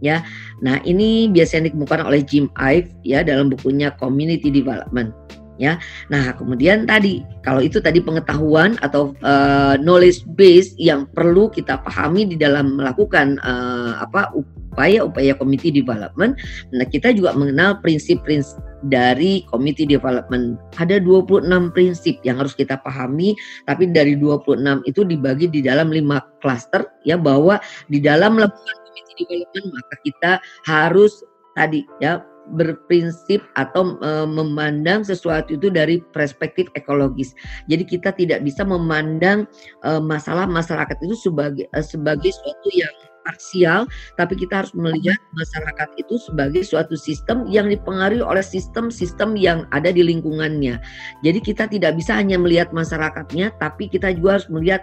ya. 0.00 0.24
Nah, 0.64 0.80
ini 0.84 1.28
biasanya 1.30 1.70
ditemukan 1.70 2.08
oleh 2.08 2.20
Jim 2.24 2.48
Ive 2.58 2.90
ya 3.04 3.24
dalam 3.24 3.52
bukunya 3.52 3.92
Community 3.96 4.48
Development 4.52 5.12
ya. 5.60 5.76
Nah, 6.08 6.32
kemudian 6.34 6.88
tadi 6.88 7.20
kalau 7.44 7.60
itu 7.60 7.78
tadi 7.78 8.00
pengetahuan 8.00 8.80
atau 8.80 9.12
uh, 9.20 9.76
knowledge 9.76 10.24
base 10.34 10.72
yang 10.80 11.04
perlu 11.12 11.52
kita 11.52 11.78
pahami 11.84 12.24
di 12.24 12.40
dalam 12.40 12.80
melakukan 12.80 13.36
uh, 13.44 14.00
apa 14.00 14.32
upaya-upaya 14.32 15.36
community 15.36 15.68
development. 15.68 16.40
Nah, 16.72 16.88
kita 16.88 17.12
juga 17.12 17.36
mengenal 17.36 17.78
prinsip-prinsip 17.84 18.56
dari 18.88 19.44
community 19.52 19.84
development. 19.84 20.56
Ada 20.80 21.04
26 21.04 21.44
prinsip 21.76 22.16
yang 22.24 22.40
harus 22.40 22.56
kita 22.56 22.80
pahami, 22.80 23.36
tapi 23.68 23.92
dari 23.92 24.16
26 24.16 24.88
itu 24.88 25.04
dibagi 25.04 25.52
di 25.52 25.60
dalam 25.60 25.92
lima 25.92 26.24
klaster 26.40 26.88
ya 27.04 27.20
bahwa 27.20 27.60
di 27.92 28.00
dalam 28.00 28.40
melakukan 28.40 28.79
development 29.20 29.66
maka 29.76 29.94
kita 30.04 30.32
harus 30.64 31.20
tadi 31.58 31.84
ya 32.00 32.24
berprinsip 32.56 33.44
atau 33.54 33.94
e, 34.02 34.10
memandang 34.26 35.06
sesuatu 35.06 35.54
itu 35.54 35.70
dari 35.70 36.02
perspektif 36.10 36.66
ekologis. 36.74 37.36
Jadi 37.70 37.86
kita 37.86 38.10
tidak 38.16 38.42
bisa 38.42 38.66
memandang 38.66 39.46
e, 39.86 39.90
masalah 40.02 40.50
masyarakat 40.50 40.98
itu 41.04 41.16
sebagai 41.30 41.70
e, 41.70 41.78
sebagai 41.78 42.32
suatu 42.34 42.68
yang 42.74 42.90
parsial, 43.22 43.84
tapi 44.16 44.34
kita 44.34 44.64
harus 44.64 44.72
melihat 44.72 45.20
masyarakat 45.36 45.88
itu 46.00 46.16
sebagai 46.18 46.64
suatu 46.64 46.96
sistem 46.96 47.44
yang 47.46 47.68
dipengaruhi 47.68 48.24
oleh 48.24 48.42
sistem-sistem 48.42 49.36
yang 49.36 49.68
ada 49.76 49.92
di 49.92 50.00
lingkungannya. 50.00 50.80
Jadi 51.20 51.38
kita 51.44 51.68
tidak 51.68 52.00
bisa 52.00 52.16
hanya 52.16 52.40
melihat 52.40 52.72
masyarakatnya, 52.72 53.52
tapi 53.60 53.86
kita 53.92 54.16
juga 54.16 54.40
harus 54.40 54.48
melihat 54.48 54.82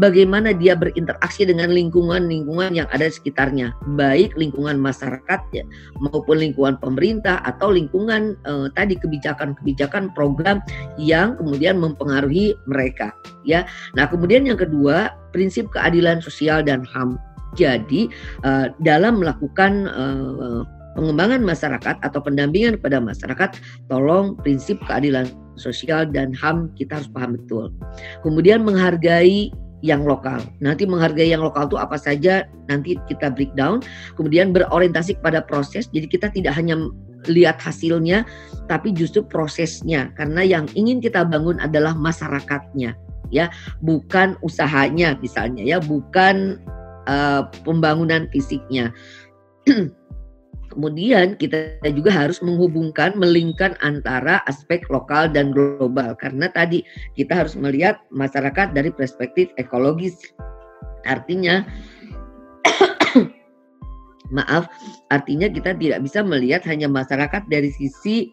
bagaimana 0.00 0.56
dia 0.56 0.72
berinteraksi 0.72 1.44
dengan 1.44 1.68
lingkungan-lingkungan 1.72 2.72
yang 2.72 2.88
ada 2.94 3.08
di 3.08 3.14
sekitarnya, 3.14 3.76
baik 3.98 4.32
lingkungan 4.38 4.80
masyarakat 4.80 5.40
ya, 5.52 5.64
maupun 6.00 6.40
lingkungan 6.40 6.80
pemerintah 6.80 7.44
atau 7.44 7.72
lingkungan 7.74 8.38
eh, 8.48 8.68
tadi 8.72 8.96
kebijakan-kebijakan 8.96 10.12
program 10.16 10.64
yang 10.96 11.36
kemudian 11.36 11.76
mempengaruhi 11.76 12.56
mereka 12.64 13.12
ya. 13.44 13.68
Nah, 13.98 14.08
kemudian 14.08 14.48
yang 14.48 14.60
kedua, 14.60 15.12
prinsip 15.34 15.68
keadilan 15.72 16.22
sosial 16.24 16.64
dan 16.64 16.86
HAM. 16.88 17.20
Jadi 17.52 18.08
eh, 18.48 18.66
dalam 18.80 19.20
melakukan 19.20 19.88
eh, 19.92 20.62
pengembangan 20.92 21.40
masyarakat 21.40 21.96
atau 22.04 22.20
pendampingan 22.20 22.76
kepada 22.80 23.00
masyarakat, 23.00 23.50
tolong 23.88 24.36
prinsip 24.40 24.80
keadilan 24.88 25.28
sosial 25.56 26.08
dan 26.08 26.32
HAM 26.32 26.72
kita 26.76 27.00
harus 27.00 27.08
paham 27.12 27.36
betul. 27.36 27.72
Kemudian 28.24 28.64
menghargai 28.64 29.52
yang 29.82 30.06
lokal. 30.06 30.40
Nanti 30.62 30.86
menghargai 30.86 31.28
yang 31.28 31.42
lokal 31.42 31.66
itu 31.66 31.76
apa 31.76 31.98
saja 31.98 32.46
nanti 32.70 32.96
kita 33.10 33.28
breakdown. 33.34 33.82
Kemudian 34.14 34.54
berorientasi 34.54 35.18
kepada 35.18 35.42
proses. 35.42 35.90
Jadi 35.90 36.06
kita 36.06 36.30
tidak 36.30 36.54
hanya 36.54 36.78
lihat 37.30 37.58
hasilnya, 37.62 38.26
tapi 38.66 38.94
justru 38.94 39.22
prosesnya. 39.22 40.10
Karena 40.18 40.42
yang 40.42 40.66
ingin 40.74 40.98
kita 40.98 41.22
bangun 41.26 41.58
adalah 41.62 41.94
masyarakatnya, 41.94 42.94
ya, 43.30 43.46
bukan 43.82 44.34
usahanya 44.42 45.14
misalnya, 45.22 45.62
ya, 45.62 45.78
bukan 45.78 46.58
uh, 47.06 47.46
pembangunan 47.62 48.26
fisiknya. 48.30 48.90
Kemudian 50.72 51.36
kita 51.36 51.76
juga 51.92 52.08
harus 52.08 52.40
menghubungkan, 52.40 53.12
melingkan 53.20 53.76
antara 53.84 54.40
aspek 54.48 54.80
lokal 54.88 55.28
dan 55.28 55.52
global. 55.52 56.16
Karena 56.16 56.48
tadi 56.48 56.80
kita 57.12 57.44
harus 57.44 57.52
melihat 57.52 58.00
masyarakat 58.08 58.72
dari 58.72 58.88
perspektif 58.88 59.52
ekologis. 59.60 60.16
Artinya, 61.04 61.68
maaf, 64.36 64.64
artinya 65.12 65.52
kita 65.52 65.76
tidak 65.76 66.00
bisa 66.00 66.24
melihat 66.24 66.64
hanya 66.64 66.88
masyarakat 66.88 67.44
dari 67.52 67.68
sisi 67.68 68.32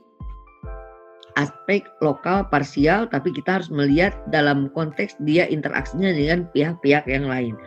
aspek 1.35 1.83
lokal 1.99 2.47
parsial, 2.47 3.03
tapi 3.11 3.35
kita 3.35 3.59
harus 3.59 3.67
melihat 3.67 4.15
dalam 4.31 4.71
konteks 4.71 5.19
dia 5.27 5.43
interaksinya 5.43 6.15
dengan 6.15 6.47
pihak-pihak 6.55 7.03
yang 7.03 7.27
lain. 7.27 7.59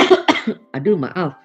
Aduh, 0.76 0.96
maaf 0.96 1.36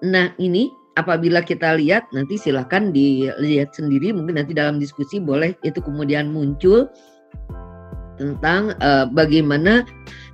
Nah 0.00 0.32
ini 0.40 0.72
apabila 0.98 1.40
kita 1.44 1.76
lihat 1.78 2.08
nanti 2.12 2.36
silahkan 2.36 2.90
dilihat 2.90 3.72
sendiri 3.72 4.12
mungkin 4.12 4.36
nanti 4.40 4.52
dalam 4.52 4.76
diskusi 4.82 5.22
boleh 5.22 5.54
itu 5.62 5.78
kemudian 5.80 6.28
muncul 6.28 6.90
tentang 8.20 8.76
uh, 8.84 9.08
bagaimana 9.08 9.86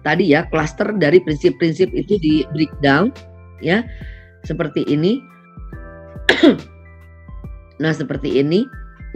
tadi 0.03 0.35
ya 0.35 0.43
klaster 0.51 0.91
dari 0.99 1.23
prinsip-prinsip 1.23 1.95
itu 1.95 2.19
di 2.19 2.43
breakdown 2.51 3.15
ya 3.63 3.87
seperti 4.43 4.87
ini. 4.87 5.23
nah 7.83 7.93
seperti 7.95 8.43
ini 8.43 8.67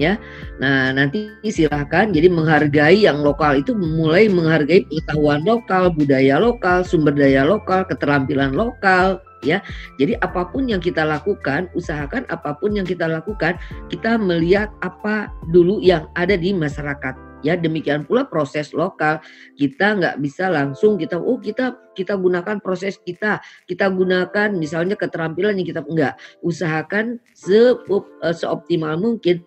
ya. 0.00 0.16
Nah, 0.62 0.96
nanti 0.96 1.28
silahkan 1.44 2.08
jadi 2.08 2.32
menghargai 2.32 3.04
yang 3.04 3.20
lokal 3.20 3.60
itu 3.60 3.76
mulai 3.76 4.26
menghargai 4.32 4.88
pengetahuan 4.88 5.44
lokal, 5.44 5.92
budaya 5.92 6.40
lokal, 6.40 6.86
sumber 6.86 7.12
daya 7.12 7.44
lokal, 7.44 7.84
keterampilan 7.84 8.56
lokal, 8.56 9.20
ya. 9.44 9.64
Jadi 9.96 10.16
apa 10.20 10.48
pun 10.48 10.68
yang 10.68 10.80
kita 10.80 11.04
lakukan, 11.04 11.68
usahakan 11.76 12.24
apa 12.28 12.56
pun 12.56 12.76
yang 12.76 12.86
kita 12.86 13.08
lakukan, 13.08 13.56
kita 13.88 14.16
melihat 14.20 14.72
apa 14.84 15.32
dulu 15.50 15.80
yang 15.80 16.08
ada 16.16 16.36
di 16.36 16.52
masyarakat. 16.52 17.16
Ya 17.40 17.56
demikian 17.56 18.04
pula 18.04 18.28
proses 18.28 18.76
lokal. 18.76 19.16
Kita 19.56 19.96
nggak 19.96 20.20
bisa 20.20 20.52
langsung 20.52 21.00
kita 21.00 21.16
oh 21.16 21.40
kita 21.40 21.72
kita 21.96 22.12
gunakan 22.20 22.60
proses 22.60 23.00
kita. 23.00 23.40
Kita 23.64 23.88
gunakan 23.88 24.52
misalnya 24.52 24.92
keterampilan 24.92 25.56
yang 25.56 25.68
kita 25.68 25.80
enggak 25.88 26.20
usahakan 26.44 27.16
se, 27.32 27.72
eh, 27.80 28.34
seoptimal 28.36 29.00
mungkin 29.00 29.40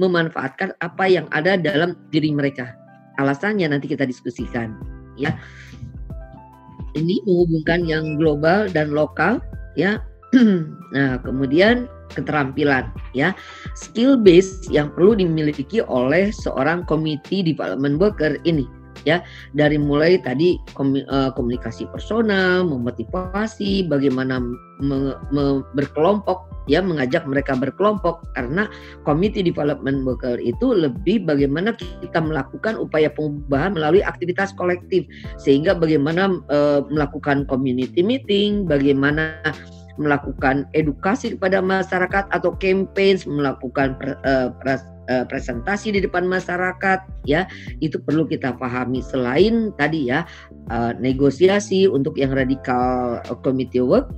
memanfaatkan 0.00 0.72
apa 0.80 1.04
yang 1.04 1.28
ada 1.36 1.60
dalam 1.60 2.00
diri 2.08 2.32
mereka. 2.32 2.72
Alasannya 3.20 3.68
nanti 3.70 3.92
kita 3.92 4.08
diskusikan 4.08 4.74
ya 5.14 5.34
ini 6.94 7.20
menghubungkan 7.26 7.86
yang 7.86 8.16
global 8.16 8.70
dan 8.70 8.94
lokal 8.94 9.42
ya. 9.78 10.02
nah, 10.94 11.18
kemudian 11.22 11.86
keterampilan 12.14 12.90
ya. 13.14 13.34
Skill 13.74 14.18
base 14.18 14.66
yang 14.70 14.90
perlu 14.94 15.18
dimiliki 15.18 15.82
oleh 15.84 16.30
seorang 16.30 16.86
committee 16.86 17.42
development 17.42 17.98
worker 17.98 18.38
ini 18.46 18.66
ya 19.04 19.20
dari 19.52 19.76
mulai 19.76 20.16
tadi 20.22 20.56
eh, 20.56 21.30
komunikasi 21.36 21.84
personal, 21.92 22.64
memotivasi, 22.64 23.86
bagaimana 23.86 24.40
me, 24.80 25.14
me, 25.30 25.60
berkelompok 25.76 26.53
ya 26.70 26.80
mengajak 26.80 27.24
mereka 27.28 27.52
berkelompok 27.56 28.24
karena 28.32 28.68
community 29.04 29.44
development 29.44 30.04
worker 30.04 30.40
itu 30.40 30.72
lebih 30.72 31.24
bagaimana 31.28 31.76
kita 31.76 32.20
melakukan 32.20 32.80
upaya 32.80 33.12
perubahan 33.12 33.76
melalui 33.76 34.00
aktivitas 34.00 34.56
kolektif. 34.56 35.04
Sehingga 35.36 35.76
bagaimana 35.76 36.40
e, 36.48 36.58
melakukan 36.88 37.44
community 37.48 38.00
meeting, 38.00 38.64
bagaimana 38.64 39.40
melakukan 39.94 40.66
edukasi 40.74 41.38
kepada 41.38 41.62
masyarakat 41.62 42.26
atau 42.34 42.50
campaign, 42.58 43.22
melakukan 43.30 43.94
pre, 44.00 44.18
e, 44.26 44.32
pre, 44.58 44.74
e, 45.06 45.14
presentasi 45.28 45.94
di 45.94 46.00
depan 46.02 46.26
masyarakat 46.26 47.04
ya. 47.28 47.46
Itu 47.78 48.00
perlu 48.02 48.26
kita 48.26 48.56
pahami. 48.58 49.04
Selain 49.04 49.70
tadi 49.76 50.10
ya 50.10 50.26
e, 50.72 50.76
negosiasi 50.98 51.86
untuk 51.86 52.18
yang 52.18 52.34
radikal 52.34 53.20
committee 53.44 53.84
work 53.84 54.10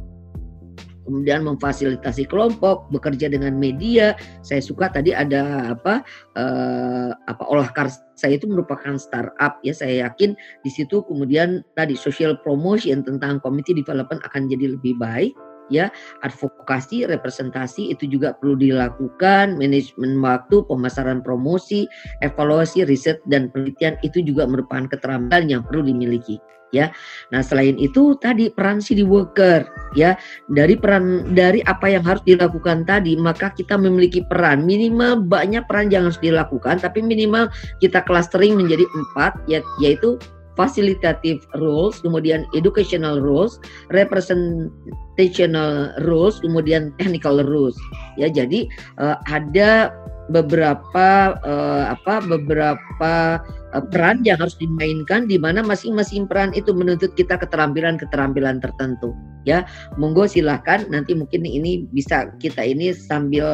kemudian 1.06 1.46
memfasilitasi 1.46 2.26
kelompok, 2.26 2.90
bekerja 2.90 3.30
dengan 3.30 3.54
media. 3.54 4.18
Saya 4.42 4.58
suka 4.60 4.90
tadi 4.90 5.14
ada 5.14 5.72
apa 5.72 6.02
uh, 6.34 7.14
apa 7.30 7.44
olah 7.46 7.70
karsa 7.70 8.26
itu 8.26 8.50
merupakan 8.50 8.98
startup 8.98 9.62
ya. 9.62 9.72
Saya 9.72 10.10
yakin 10.10 10.34
di 10.66 10.70
situ 10.70 11.06
kemudian 11.06 11.62
tadi 11.78 11.94
social 11.94 12.36
promotion 12.42 13.06
tentang 13.06 13.38
community 13.40 13.72
development 13.72 14.20
akan 14.26 14.50
jadi 14.50 14.74
lebih 14.74 14.98
baik 14.98 15.32
ya 15.68 15.90
advokasi 16.22 17.06
representasi 17.06 17.90
itu 17.90 18.06
juga 18.06 18.38
perlu 18.38 18.54
dilakukan 18.58 19.58
manajemen 19.58 20.18
waktu 20.22 20.62
pemasaran 20.66 21.20
promosi 21.22 21.90
evaluasi 22.22 22.86
riset 22.86 23.18
dan 23.26 23.50
penelitian 23.50 23.98
itu 24.06 24.22
juga 24.22 24.46
merupakan 24.46 24.86
keterampilan 24.86 25.50
yang 25.50 25.62
perlu 25.66 25.86
dimiliki 25.86 26.38
ya. 26.74 26.90
Nah, 27.30 27.42
selain 27.42 27.76
itu 27.76 28.16
tadi 28.18 28.50
peran 28.50 28.82
city 28.82 29.02
worker 29.02 29.66
ya. 29.94 30.18
Dari 30.50 30.74
peran 30.78 31.34
dari 31.34 31.60
apa 31.66 31.90
yang 31.90 32.02
harus 32.02 32.22
dilakukan 32.26 32.86
tadi, 32.86 33.18
maka 33.18 33.52
kita 33.54 33.78
memiliki 33.78 34.24
peran 34.26 34.66
minimal 34.66 35.22
banyak 35.22 35.62
peran 35.66 35.90
yang 35.90 36.08
harus 36.08 36.20
dilakukan 36.22 36.78
tapi 36.82 37.02
minimal 37.02 37.50
kita 37.82 38.02
clustering 38.06 38.54
menjadi 38.56 38.86
empat 38.94 39.32
ya 39.50 39.60
yaitu 39.82 40.16
facilitative 40.56 41.44
rules, 41.60 42.00
kemudian 42.00 42.48
educational 42.56 43.20
rules, 43.20 43.60
representational 43.92 45.92
rules, 46.08 46.40
kemudian 46.40 46.96
technical 46.96 47.44
rules. 47.44 47.76
Ya, 48.16 48.32
jadi 48.32 48.66
uh, 48.98 49.20
ada 49.28 49.92
beberapa 50.26 51.38
uh, 51.46 51.94
apa 51.94 52.18
beberapa 52.26 53.38
uh, 53.70 53.84
peran 53.94 54.26
yang 54.26 54.42
harus 54.42 54.58
dimainkan 54.58 55.30
di 55.30 55.38
mana 55.38 55.62
masing-masing 55.62 56.26
peran 56.26 56.50
itu 56.56 56.74
menuntut 56.74 57.14
kita 57.14 57.38
keterampilan-keterampilan 57.38 58.58
tertentu. 58.58 59.14
Ya, 59.46 59.62
monggo 59.94 60.26
silahkan 60.26 60.82
nanti 60.90 61.14
mungkin 61.14 61.46
ini 61.46 61.86
bisa 61.94 62.34
kita 62.42 62.66
ini 62.66 62.90
sambil 62.90 63.46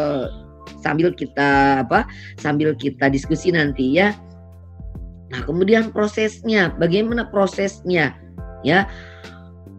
sambil 0.81 1.13
kita 1.13 1.85
apa 1.85 2.09
sambil 2.41 2.73
kita 2.73 3.13
diskusi 3.13 3.53
nanti 3.53 3.99
ya 3.99 4.17
Nah, 5.33 5.43
kemudian 5.49 5.91
prosesnya, 5.97 6.77
bagaimana 6.77 7.33
prosesnya? 7.33 8.13
Ya. 8.63 8.87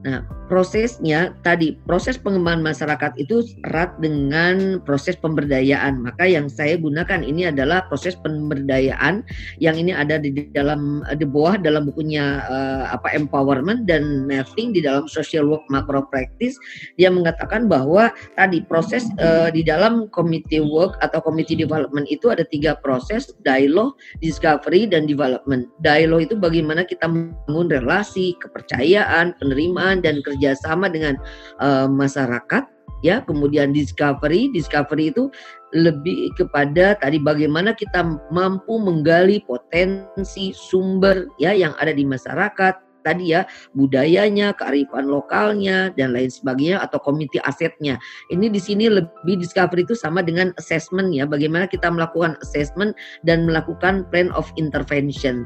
Nah, 0.04 0.20
prosesnya 0.52 1.32
tadi 1.48 1.80
proses 1.88 2.20
pengembangan 2.20 2.76
masyarakat 2.76 3.16
itu 3.16 3.44
erat 3.72 3.96
dengan 4.04 4.84
proses 4.84 5.16
pemberdayaan. 5.16 6.04
Maka 6.04 6.28
yang 6.28 6.52
saya 6.52 6.76
gunakan 6.76 7.24
ini 7.24 7.48
adalah 7.48 7.88
proses 7.88 8.20
pemberdayaan 8.20 9.24
yang 9.63 9.80
ini 9.80 9.96
ada 9.96 10.20
di 10.20 10.52
dalam 10.52 11.02
di 11.16 11.24
bawah 11.24 11.56
dalam 11.56 11.88
bukunya 11.88 12.44
uh, 12.48 12.92
apa 12.92 13.16
empowerment 13.16 13.88
dan 13.88 14.28
mapping 14.28 14.76
di 14.76 14.84
dalam 14.84 15.08
social 15.08 15.48
work 15.48 15.63
macro 15.72 16.04
practice 16.12 16.60
dia 17.00 17.10
mengatakan 17.10 17.72
bahwa 17.72 18.12
tadi 18.36 18.62
proses 18.66 19.08
uh, 19.22 19.48
di 19.50 19.63
dalam 19.63 20.12
committee 20.12 20.62
work 20.62 21.00
atau 21.00 21.22
committee 21.24 21.58
development 21.58 22.10
itu 22.10 22.30
ada 22.30 22.44
tiga 22.50 22.76
proses 22.82 23.32
dialogue, 23.48 23.96
discovery 24.20 24.89
dan 24.89 25.06
development. 25.06 25.70
Dialogue 25.82 26.28
itu 26.32 26.36
bagaimana 26.38 26.84
kita 26.84 27.06
membangun 27.08 27.70
relasi, 27.70 28.36
kepercayaan, 28.42 29.38
penerimaan 29.38 29.93
dan 30.00 30.24
kerja 30.24 30.54
kerjasama 30.54 30.92
dengan 30.92 31.16
uh, 31.64 31.88
masyarakat 31.88 32.68
ya 33.04 33.24
kemudian 33.24 33.72
discovery 33.72 34.52
discovery 34.52 35.12
itu 35.12 35.32
lebih 35.76 36.32
kepada 36.36 36.96
tadi 37.00 37.20
bagaimana 37.20 37.76
kita 37.76 38.04
mampu 38.32 38.80
menggali 38.80 39.44
potensi 39.44 40.54
sumber 40.56 41.28
ya 41.40 41.52
yang 41.52 41.76
ada 41.80 41.92
di 41.92 42.04
masyarakat 42.04 42.94
tadi 43.04 43.36
ya 43.36 43.44
budayanya, 43.76 44.56
kearifan 44.56 45.12
lokalnya 45.12 45.92
dan 46.00 46.16
lain 46.16 46.32
sebagainya 46.32 46.80
atau 46.80 46.98
komite 47.04 47.38
asetnya. 47.44 48.00
Ini 48.32 48.48
di 48.48 48.58
sini 48.58 48.88
lebih 48.88 49.44
discovery 49.44 49.84
itu 49.84 49.94
sama 49.94 50.24
dengan 50.24 50.56
assessment 50.56 51.12
ya, 51.12 51.28
bagaimana 51.28 51.68
kita 51.68 51.92
melakukan 51.92 52.40
assessment 52.40 52.96
dan 53.28 53.44
melakukan 53.44 54.08
plan 54.10 54.32
of 54.32 54.48
intervention. 54.56 55.44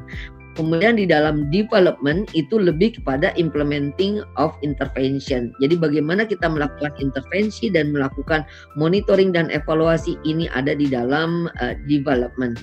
Kemudian 0.57 0.97
di 0.97 1.05
dalam 1.05 1.53
development 1.53 2.33
itu 2.33 2.57
lebih 2.57 2.97
kepada 2.97 3.29
implementing 3.37 4.25
of 4.41 4.57
intervention. 4.65 5.53
Jadi 5.61 5.77
bagaimana 5.77 6.25
kita 6.25 6.49
melakukan 6.49 6.97
intervensi 6.97 7.69
dan 7.69 7.93
melakukan 7.93 8.41
monitoring 8.73 9.29
dan 9.29 9.53
evaluasi 9.53 10.17
ini 10.25 10.49
ada 10.49 10.73
di 10.73 10.89
dalam 10.89 11.45
uh, 11.61 11.77
development. 11.85 12.57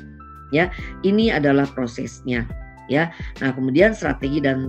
Ya, 0.50 0.74
ini 1.06 1.30
adalah 1.30 1.70
prosesnya 1.70 2.42
ya. 2.88 3.10
Nah, 3.40 3.50
kemudian 3.54 3.96
strategi 3.96 4.42
dan 4.42 4.60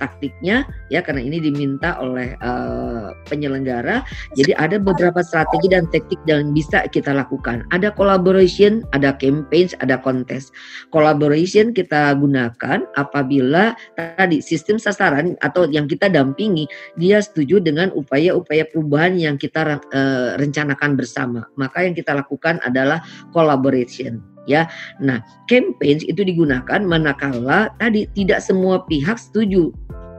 taktiknya 0.00 0.64
ya 0.88 1.00
karena 1.04 1.20
ini 1.20 1.42
diminta 1.42 1.96
oleh 2.00 2.36
uh, 2.40 3.12
penyelenggara. 3.28 4.04
Jadi 4.36 4.56
ada 4.56 4.76
beberapa 4.80 5.20
strategi 5.24 5.72
dan 5.72 5.88
taktik 5.90 6.20
yang 6.24 6.52
bisa 6.56 6.86
kita 6.88 7.12
lakukan. 7.12 7.66
Ada 7.74 7.92
collaboration, 7.94 8.84
ada 8.96 9.14
campaigns, 9.16 9.76
ada 9.82 10.00
kontes. 10.00 10.48
Collaboration 10.94 11.72
kita 11.74 12.16
gunakan 12.16 12.86
apabila 12.96 13.76
tadi 13.96 14.40
sistem 14.40 14.80
sasaran 14.80 15.36
atau 15.44 15.68
yang 15.68 15.86
kita 15.90 16.08
dampingi 16.08 16.64
dia 16.96 17.20
setuju 17.20 17.60
dengan 17.60 17.92
upaya-upaya 17.92 18.66
perubahan 18.68 19.16
yang 19.18 19.36
kita 19.36 19.80
uh, 19.80 20.30
rencanakan 20.38 20.96
bersama. 20.96 21.44
Maka 21.58 21.84
yang 21.84 21.94
kita 21.96 22.16
lakukan 22.16 22.62
adalah 22.64 23.02
collaboration 23.34 24.29
ya. 24.48 24.68
Nah, 25.02 25.20
campaigns 25.50 26.04
itu 26.06 26.24
digunakan 26.24 26.80
manakala 26.84 27.72
tadi 27.76 28.08
tidak 28.16 28.40
semua 28.40 28.84
pihak 28.88 29.16
setuju 29.16 29.72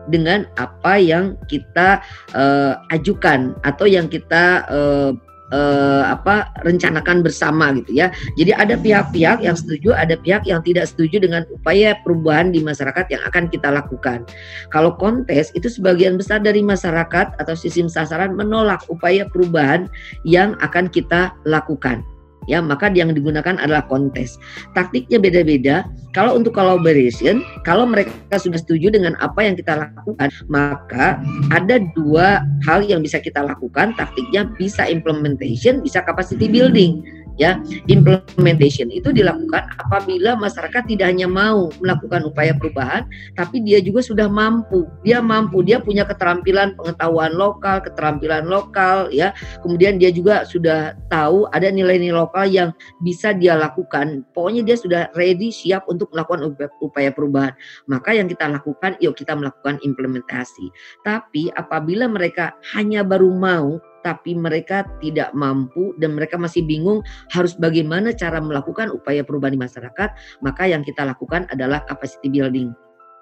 dengan 0.10 0.50
apa 0.58 0.98
yang 0.98 1.38
kita 1.46 2.02
uh, 2.34 2.74
ajukan 2.90 3.54
atau 3.62 3.86
yang 3.86 4.10
kita 4.10 4.66
uh, 4.66 5.14
uh, 5.54 6.04
apa 6.10 6.50
rencanakan 6.66 7.22
bersama 7.22 7.76
gitu 7.78 8.02
ya. 8.02 8.10
Jadi 8.40 8.52
ada 8.56 8.76
pihak-pihak 8.80 9.44
yang 9.46 9.54
setuju, 9.54 9.94
ada 9.94 10.18
pihak 10.18 10.48
yang 10.48 10.64
tidak 10.66 10.90
setuju 10.90 11.22
dengan 11.22 11.46
upaya 11.54 11.94
perubahan 12.02 12.50
di 12.50 12.64
masyarakat 12.64 13.06
yang 13.12 13.22
akan 13.28 13.46
kita 13.52 13.70
lakukan. 13.70 14.26
Kalau 14.74 14.96
kontes 14.98 15.54
itu 15.54 15.70
sebagian 15.70 16.18
besar 16.18 16.42
dari 16.42 16.66
masyarakat 16.66 17.38
atau 17.38 17.54
sistem 17.54 17.92
sasaran 17.92 18.34
menolak 18.34 18.82
upaya 18.90 19.28
perubahan 19.30 19.92
yang 20.26 20.58
akan 20.64 20.90
kita 20.90 21.36
lakukan 21.46 22.02
ya 22.50 22.62
maka 22.62 22.90
yang 22.94 23.14
digunakan 23.14 23.58
adalah 23.62 23.86
kontes. 23.86 24.38
Taktiknya 24.74 25.22
beda-beda. 25.22 25.86
Kalau 26.12 26.36
untuk 26.36 26.52
collaboration, 26.58 27.40
kalau 27.64 27.88
mereka 27.88 28.36
sudah 28.36 28.60
setuju 28.60 28.92
dengan 28.92 29.16
apa 29.24 29.48
yang 29.48 29.56
kita 29.56 29.80
lakukan, 29.80 30.30
maka 30.52 31.22
ada 31.56 31.80
dua 31.96 32.44
hal 32.68 32.84
yang 32.84 33.00
bisa 33.00 33.22
kita 33.22 33.40
lakukan. 33.46 33.96
Taktiknya 33.96 34.52
bisa 34.60 34.84
implementation, 34.90 35.80
bisa 35.80 36.04
capacity 36.04 36.52
building 36.52 37.21
ya 37.40 37.60
implementation 37.88 38.92
itu 38.92 39.12
dilakukan 39.12 39.68
apabila 39.80 40.36
masyarakat 40.36 40.84
tidak 40.88 41.12
hanya 41.12 41.28
mau 41.28 41.72
melakukan 41.80 42.28
upaya 42.28 42.56
perubahan 42.56 43.08
tapi 43.36 43.64
dia 43.64 43.80
juga 43.84 44.04
sudah 44.04 44.28
mampu. 44.28 44.88
Dia 45.06 45.24
mampu 45.24 45.64
dia 45.64 45.80
punya 45.80 46.04
keterampilan 46.08 46.76
pengetahuan 46.76 47.36
lokal 47.36 47.84
keterampilan 47.84 48.48
lokal 48.48 49.12
ya. 49.14 49.36
Kemudian 49.62 49.98
dia 50.02 50.10
juga 50.12 50.44
sudah 50.48 50.96
tahu 51.12 51.48
ada 51.52 51.68
nilai-nilai 51.70 52.16
lokal 52.16 52.48
yang 52.50 52.70
bisa 53.04 53.32
dia 53.36 53.56
lakukan. 53.56 54.24
Pokoknya 54.36 54.62
dia 54.66 54.78
sudah 54.78 55.02
ready 55.16 55.50
siap 55.52 55.88
untuk 55.88 56.12
melakukan 56.12 56.52
upaya 56.80 57.10
perubahan. 57.12 57.54
Maka 57.88 58.16
yang 58.16 58.28
kita 58.28 58.48
lakukan 58.48 58.96
yuk 59.00 59.16
kita 59.18 59.36
melakukan 59.36 59.80
implementasi. 59.84 60.72
Tapi 61.04 61.52
apabila 61.56 62.08
mereka 62.08 62.56
hanya 62.76 63.04
baru 63.06 63.32
mau 63.34 63.82
tapi 64.02 64.38
mereka 64.38 64.86
tidak 65.02 65.34
mampu 65.34 65.94
dan 65.98 66.18
mereka 66.18 66.38
masih 66.38 66.66
bingung 66.66 67.02
harus 67.34 67.58
bagaimana 67.58 68.14
cara 68.14 68.38
melakukan 68.42 68.92
upaya 68.94 69.26
perubahan 69.26 69.58
di 69.58 69.62
masyarakat, 69.62 70.10
maka 70.46 70.64
yang 70.70 70.82
kita 70.86 71.06
lakukan 71.06 71.50
adalah 71.50 71.82
capacity 71.86 72.30
building. 72.30 72.74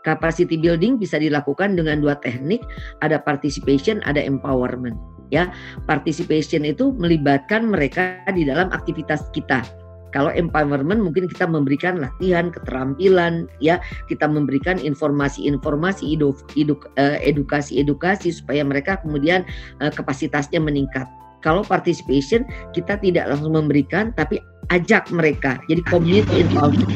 Capacity 0.08 0.56
building 0.56 0.96
bisa 0.96 1.20
dilakukan 1.20 1.76
dengan 1.76 2.00
dua 2.00 2.16
teknik, 2.24 2.64
ada 3.04 3.20
participation, 3.20 4.00
ada 4.08 4.24
empowerment. 4.24 4.96
Ya, 5.30 5.54
participation 5.86 6.66
itu 6.66 6.96
melibatkan 6.98 7.70
mereka 7.70 8.18
di 8.34 8.50
dalam 8.50 8.74
aktivitas 8.74 9.30
kita 9.30 9.62
kalau 10.10 10.34
empowerment 10.34 11.02
mungkin 11.02 11.30
kita 11.30 11.46
memberikan 11.46 12.02
latihan, 12.02 12.50
keterampilan, 12.50 13.46
ya 13.62 13.78
kita 14.10 14.26
memberikan 14.26 14.82
informasi-informasi, 14.82 16.18
eh, 16.18 17.18
edukasi-edukasi 17.22 18.34
supaya 18.34 18.66
mereka 18.66 18.98
kemudian 19.06 19.46
eh, 19.82 19.92
kapasitasnya 19.94 20.58
meningkat. 20.58 21.06
Kalau 21.40 21.64
participation 21.64 22.44
kita 22.76 23.00
tidak 23.00 23.32
langsung 23.32 23.56
memberikan, 23.56 24.12
tapi 24.18 24.44
ajak 24.74 25.08
mereka. 25.14 25.62
Jadi 25.72 25.82
community 25.88 26.44
involvement, 26.44 26.92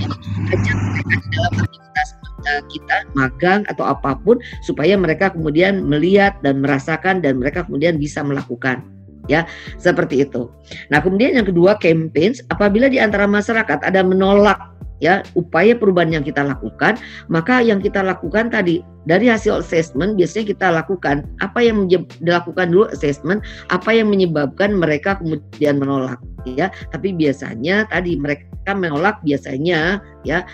ajak 0.51 0.77
mereka 0.77 1.15
di 1.15 1.27
dalam 1.31 1.53
aktivitas 1.63 2.07
eh, 2.49 2.61
kita 2.73 2.97
magang 3.15 3.61
atau 3.71 3.85
apa 3.87 4.19
pun 4.19 4.41
supaya 4.65 4.97
mereka 4.99 5.31
kemudian 5.31 5.85
melihat 5.85 6.35
dan 6.43 6.59
merasakan 6.59 7.23
dan 7.23 7.39
mereka 7.39 7.63
kemudian 7.63 7.95
bisa 7.95 8.19
melakukan 8.19 8.83
ya 9.31 9.47
seperti 9.79 10.27
itu. 10.27 10.51
Nah 10.91 10.99
kemudian 10.99 11.35
yang 11.35 11.47
kedua 11.47 11.79
campaigns 11.79 12.43
apabila 12.51 12.91
di 12.91 12.99
antara 12.99 13.27
masyarakat 13.27 13.79
ada 13.83 14.01
menolak 14.03 14.59
ya 15.03 15.19
upaya 15.35 15.75
perubahan 15.75 16.15
yang 16.15 16.23
kita 16.23 16.39
lakukan, 16.43 16.95
maka 17.27 17.59
yang 17.59 17.83
kita 17.83 17.99
lakukan 17.99 18.47
tadi 18.47 18.79
dari 19.03 19.27
hasil 19.27 19.59
assessment 19.59 20.15
biasanya 20.15 20.45
kita 20.55 20.67
lakukan 20.71 21.27
apa 21.43 21.59
yang 21.59 21.91
dilakukan 22.23 22.71
dulu 22.71 22.87
assessment, 22.91 23.43
apa 23.67 23.91
yang 23.91 24.07
menyebabkan 24.07 24.79
mereka 24.79 25.19
kemudian 25.19 25.79
menolak 25.79 26.19
ya. 26.47 26.71
Tapi 26.95 27.11
biasanya 27.11 27.83
tadi 27.91 28.15
mereka 28.15 28.71
menolak 28.71 29.19
biasanya 29.27 29.99
ya 30.23 30.47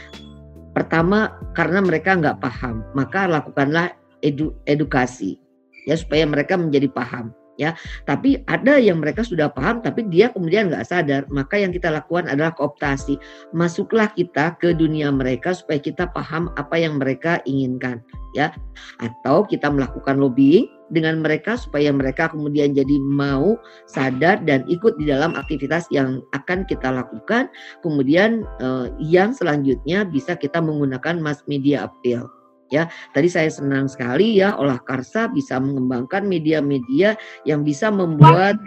pertama 0.74 1.30
karena 1.54 1.86
mereka 1.86 2.18
nggak 2.18 2.42
paham, 2.42 2.82
maka 2.98 3.30
lakukanlah 3.30 3.94
edu, 4.26 4.58
edukasi 4.66 5.38
ya 5.86 5.94
supaya 5.94 6.26
mereka 6.26 6.58
menjadi 6.58 6.90
paham 6.90 7.34
ya. 7.60 7.76
Tapi 8.08 8.39
ada 8.48 8.80
yang 8.80 9.04
mereka 9.04 9.22
sudah 9.22 9.52
paham 9.52 9.84
tapi 9.84 10.08
dia 10.08 10.32
kemudian 10.32 10.72
nggak 10.72 10.88
sadar. 10.88 11.28
Maka 11.28 11.60
yang 11.60 11.76
kita 11.76 11.91
lakukan 11.91 12.32
adalah 12.32 12.56
kooptasi. 12.56 13.19
Masuklah 13.52 14.08
kita 14.15 14.56
ke 14.58 14.72
dunia 14.72 15.12
mereka 15.12 15.52
supaya 15.52 15.78
kita 15.78 16.08
paham 16.15 16.50
apa 16.56 16.80
yang 16.80 16.95
mereka 16.98 17.43
inginkan 17.43 18.00
ya. 18.32 18.56
Atau 19.04 19.43
kita 19.45 19.67
melakukan 19.67 20.17
lobbying 20.17 20.72
dengan 20.89 21.22
mereka 21.22 21.54
supaya 21.54 21.93
mereka 21.93 22.34
kemudian 22.34 22.74
jadi 22.74 22.98
mau 22.98 23.60
sadar 23.86 24.41
dan 24.41 24.65
ikut 24.65 24.98
di 24.98 25.06
dalam 25.06 25.38
aktivitas 25.38 25.86
yang 25.91 26.24
akan 26.34 26.63
kita 26.65 26.89
lakukan. 26.89 27.52
Kemudian 27.84 28.48
eh, 28.63 28.88
yang 29.04 29.36
selanjutnya 29.36 30.08
bisa 30.08 30.39
kita 30.39 30.63
menggunakan 30.63 31.19
mass 31.19 31.43
media 31.45 31.86
appeal 31.86 32.38
ya. 32.74 32.90
Tadi 33.14 33.28
saya 33.30 33.50
senang 33.52 33.90
sekali 33.90 34.40
ya 34.40 34.56
olah 34.58 34.82
karsa 34.86 35.30
bisa 35.30 35.58
mengembangkan 35.62 36.26
media-media 36.26 37.18
yang 37.46 37.62
bisa 37.62 37.90
membuat 37.94 38.58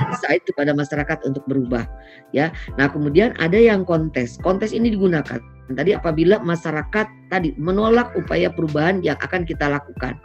insight 0.00 0.40
kepada 0.46 0.72
masyarakat 0.72 1.18
untuk 1.26 1.44
berubah 1.50 1.84
ya. 2.30 2.54
Nah, 2.80 2.88
kemudian 2.88 3.34
ada 3.42 3.56
yang 3.58 3.82
kontes. 3.84 4.38
Kontes 4.40 4.72
ini 4.72 4.92
digunakan 4.92 5.40
tadi 5.72 5.96
apabila 5.96 6.44
masyarakat 6.44 7.06
tadi 7.32 7.56
menolak 7.56 8.12
upaya 8.12 8.52
perubahan 8.52 9.00
yang 9.00 9.16
akan 9.24 9.48
kita 9.48 9.68
lakukan. 9.68 10.20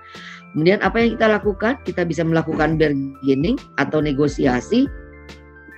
Kemudian 0.52 0.82
apa 0.82 0.98
yang 1.00 1.16
kita 1.16 1.28
lakukan? 1.30 1.74
Kita 1.86 2.04
bisa 2.04 2.26
melakukan 2.26 2.76
bargaining 2.76 3.56
atau 3.78 4.02
negosiasi. 4.02 4.90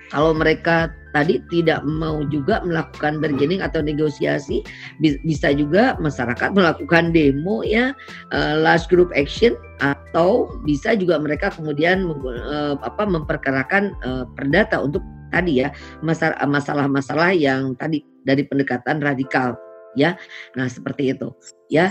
Kalau 0.10 0.32
mereka 0.32 0.92
tadi 1.12 1.40
tidak 1.52 1.84
mau 1.86 2.24
juga 2.28 2.64
melakukan 2.64 3.20
bargaining 3.20 3.64
atau 3.64 3.80
negosiasi. 3.84 4.64
Bisa 5.00 5.54
juga 5.56 5.96
masyarakat 6.00 6.52
melakukan 6.56 7.12
demo 7.16 7.62
ya 7.64 7.96
uh, 8.32 8.56
last 8.60 8.88
group 8.92 9.12
action 9.16 9.56
atau 9.82 10.50
bisa 10.68 10.94
juga 10.94 11.18
mereka 11.18 11.52
kemudian 11.52 12.08
uh, 12.12 12.76
apa 12.82 13.04
memperkarakan 13.08 13.96
uh, 14.04 14.26
perdata 14.36 14.80
untuk 14.82 15.02
tadi 15.32 15.64
ya 15.64 15.72
masalah-masalah 16.04 17.32
yang 17.32 17.74
tadi 17.80 18.04
dari 18.28 18.44
pendekatan 18.48 19.00
radikal 19.00 19.56
ya. 19.96 20.16
Nah 20.56 20.68
seperti 20.68 21.16
itu 21.16 21.32
ya. 21.72 21.90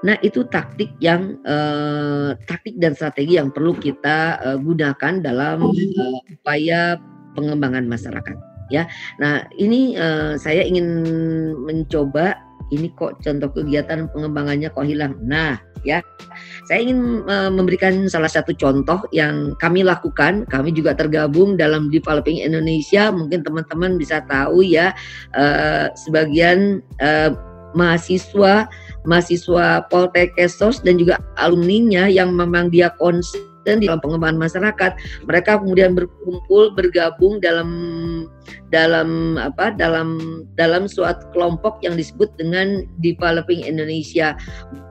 Nah, 0.00 0.16
itu 0.24 0.48
taktik 0.48 0.96
yang 0.96 1.36
uh, 1.44 2.32
taktik 2.48 2.80
dan 2.80 2.96
strategi 2.96 3.36
yang 3.36 3.52
perlu 3.52 3.76
kita 3.76 4.40
uh, 4.40 4.56
gunakan 4.56 5.20
dalam 5.20 5.60
uh, 5.68 6.18
upaya 6.40 6.96
pengembangan 7.34 7.86
masyarakat 7.86 8.36
ya. 8.70 8.86
Nah, 9.18 9.44
ini 9.58 9.98
uh, 9.98 10.38
saya 10.38 10.64
ingin 10.64 10.86
mencoba 11.58 12.38
ini 12.70 12.86
kok 12.94 13.18
contoh 13.20 13.50
kegiatan 13.50 14.06
pengembangannya 14.14 14.70
kok 14.70 14.86
hilang. 14.86 15.18
Nah, 15.26 15.58
ya. 15.82 15.98
Saya 16.70 16.86
ingin 16.86 17.26
uh, 17.26 17.50
memberikan 17.50 18.06
salah 18.06 18.30
satu 18.30 18.54
contoh 18.54 19.02
yang 19.10 19.58
kami 19.58 19.82
lakukan. 19.82 20.46
Kami 20.46 20.70
juga 20.70 20.94
tergabung 20.94 21.58
dalam 21.58 21.90
Developing 21.90 22.38
Indonesia. 22.38 23.10
Mungkin 23.10 23.42
teman-teman 23.42 23.98
bisa 23.98 24.22
tahu 24.30 24.62
ya 24.62 24.94
uh, 25.34 25.90
sebagian 25.98 26.78
uh, 27.02 27.34
mahasiswa 27.74 28.70
mahasiswa 29.06 29.86
Poltek 29.90 30.34
Kesos 30.38 30.82
dan 30.82 30.98
juga 30.98 31.18
alumninya 31.38 32.06
yang 32.06 32.34
memang 32.34 32.70
dia 32.70 32.90
konsen 32.98 33.49
di 33.78 33.86
dalam 33.86 34.02
pengembangan 34.02 34.38
masyarakat. 34.40 34.92
Mereka 35.28 35.62
kemudian 35.62 35.94
berkumpul 35.94 36.74
bergabung 36.74 37.38
dalam 37.38 37.68
dalam 38.70 39.40
apa 39.40 39.74
dalam 39.74 40.18
dalam 40.54 40.86
suatu 40.86 41.26
kelompok 41.34 41.82
yang 41.82 41.98
disebut 41.98 42.30
dengan 42.38 42.86
developing 43.02 43.66
Indonesia. 43.66 44.38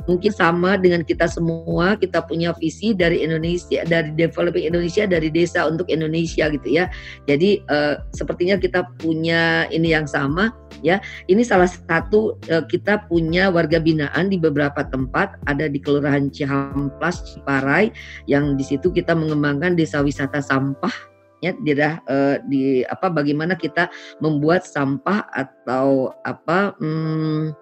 Mungkin 0.10 0.34
sama 0.34 0.74
dengan 0.74 1.06
kita 1.06 1.30
semua 1.30 1.94
kita 1.94 2.26
punya 2.26 2.50
visi 2.58 2.98
dari 2.98 3.22
Indonesia 3.22 3.86
dari 3.86 4.10
developing 4.18 4.66
Indonesia 4.66 5.06
dari 5.06 5.30
desa 5.30 5.70
untuk 5.70 5.86
Indonesia 5.88 6.50
gitu 6.50 6.68
ya. 6.68 6.90
Jadi 7.30 7.62
uh, 7.70 8.02
sepertinya 8.12 8.58
kita 8.58 8.90
punya 8.98 9.70
ini 9.70 9.94
yang 9.94 10.10
sama 10.10 10.50
ya. 10.82 10.98
Ini 11.30 11.46
salah 11.46 11.70
satu 11.70 12.42
uh, 12.50 12.66
kita 12.66 13.06
punya 13.06 13.54
warga 13.54 13.78
binaan 13.78 14.34
di 14.34 14.42
beberapa 14.42 14.82
tempat. 14.90 15.38
Ada 15.46 15.70
di 15.70 15.78
Kelurahan 15.82 16.34
Cihamplas 16.34 17.34
Ciparai 17.34 17.94
yang 18.26 18.58
di 18.58 18.66
situ 18.66 18.90
kita 18.90 19.14
mengembangkan 19.14 19.78
desa 19.78 20.02
wisata 20.02 20.42
sampah 20.42 21.09
ya 21.40 21.56
di, 21.56 21.72
uh, 21.76 22.38
di 22.48 22.84
apa 22.84 23.08
bagaimana 23.12 23.56
kita 23.56 23.88
membuat 24.20 24.68
sampah 24.68 25.24
atau 25.32 26.12
apa 26.24 26.76
hmm, 26.80 27.56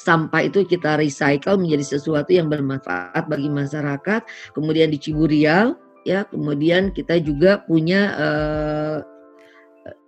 sampah 0.00 0.42
itu 0.44 0.64
kita 0.66 0.98
recycle 0.98 1.60
menjadi 1.60 1.96
sesuatu 1.96 2.30
yang 2.32 2.50
bermanfaat 2.50 3.24
bagi 3.26 3.48
masyarakat. 3.48 4.24
Kemudian 4.52 4.90
di 4.90 4.98
Ciburial 5.00 5.78
ya, 6.04 6.28
kemudian 6.28 6.92
kita 6.92 7.18
juga 7.20 7.64
punya 7.64 8.12
uh, 8.16 9.13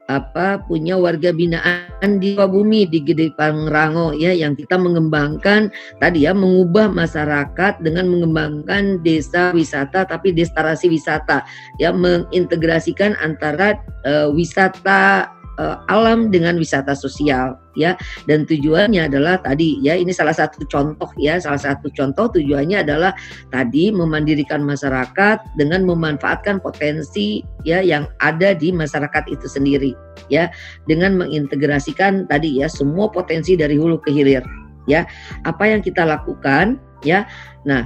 apa 0.07 0.63
punya 0.67 0.95
warga 0.95 1.35
binaan 1.35 2.23
di 2.23 2.39
Bumi 2.39 2.87
di 2.87 3.03
Gede 3.03 3.35
Pangrango 3.35 4.15
ya 4.15 4.31
yang 4.31 4.55
kita 4.55 4.79
mengembangkan 4.79 5.71
tadi 5.99 6.27
ya 6.27 6.33
mengubah 6.33 6.91
masyarakat 6.91 7.83
dengan 7.83 8.07
mengembangkan 8.11 9.03
desa 9.03 9.51
wisata 9.51 10.07
tapi 10.07 10.31
destarasi 10.31 10.87
wisata 10.87 11.43
ya 11.83 11.91
mengintegrasikan 11.91 13.19
antara 13.19 13.83
uh, 14.07 14.31
wisata 14.31 15.31
uh, 15.59 15.83
alam 15.89 16.29
dengan 16.33 16.57
wisata 16.57 16.93
sosial 16.97 17.57
ya. 17.77 17.99
Dan 18.25 18.45
tujuannya 18.49 19.09
adalah 19.09 19.41
tadi 19.41 19.81
ya 19.83 19.97
ini 19.97 20.13
salah 20.13 20.33
satu 20.33 20.65
contoh 20.69 21.11
ya. 21.21 21.37
Salah 21.41 21.61
satu 21.61 21.93
contoh 21.93 22.31
tujuannya 22.33 22.85
adalah 22.87 23.13
tadi 23.51 23.93
memandirikan 23.93 24.63
masyarakat 24.65 25.43
dengan 25.61 25.85
memanfaatkan 25.85 26.61
potensi 26.61 27.45
ya 27.67 27.83
yang 27.83 28.09
ada 28.23 28.53
di 28.57 28.73
masyarakat 28.73 29.25
itu 29.33 29.47
sendiri 29.49 29.93
ya. 30.33 30.49
Dengan 30.89 31.17
mengintegrasikan 31.19 32.29
tadi 32.29 32.61
ya 32.61 32.69
semua 32.71 33.11
potensi 33.13 33.57
dari 33.57 33.77
hulu 33.77 34.01
ke 34.01 34.13
hilir 34.13 34.45
ya. 34.89 35.05
Apa 35.45 35.69
yang 35.69 35.81
kita 35.85 36.05
lakukan 36.07 36.81
ya. 37.05 37.29
Nah 37.67 37.85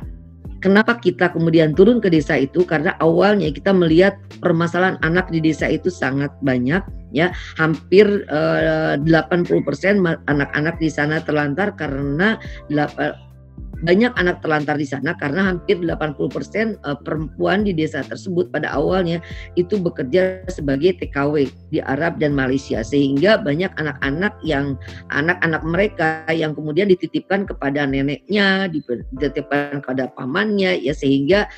Kenapa 0.61 1.01
kita 1.01 1.33
kemudian 1.33 1.73
turun 1.73 2.05
ke 2.05 2.13
desa 2.13 2.37
itu? 2.37 2.69
Karena 2.69 2.93
awalnya 3.01 3.49
kita 3.49 3.73
melihat 3.73 4.21
permasalahan 4.45 5.01
anak 5.01 5.33
di 5.33 5.41
desa 5.41 5.65
itu 5.65 5.89
sangat 5.89 6.29
banyak, 6.45 6.85
ya 7.17 7.33
hampir 7.57 8.29
eh, 8.29 9.01
80% 9.01 9.49
anak-anak 10.29 10.77
di 10.77 10.93
sana 10.93 11.25
terlantar 11.25 11.73
karena 11.81 12.37
banyak 13.81 14.13
anak 14.17 14.45
terlantar 14.45 14.77
di 14.77 14.85
sana 14.85 15.17
karena 15.17 15.53
hampir 15.53 15.81
80% 15.81 16.81
eh, 16.81 16.99
perempuan 17.05 17.65
di 17.65 17.73
desa 17.73 18.05
tersebut 18.05 18.53
pada 18.53 18.73
awalnya 18.73 19.21
itu 19.57 19.81
bekerja 19.81 20.45
sebagai 20.53 21.01
TKW 21.01 21.49
di 21.73 21.81
Arab 21.81 22.21
dan 22.21 22.37
Malaysia 22.37 22.85
sehingga 22.85 23.41
banyak 23.41 23.73
anak-anak 23.81 24.37
yang 24.45 24.77
anak-anak 25.13 25.63
mereka 25.65 26.25
yang 26.33 26.53
kemudian 26.53 26.89
dititipkan 26.93 27.49
kepada 27.49 27.89
neneknya, 27.89 28.69
dititipkan 28.69 29.81
kepada 29.81 30.13
pamannya 30.13 30.77
ya 30.81 30.93
sehingga 30.93 31.49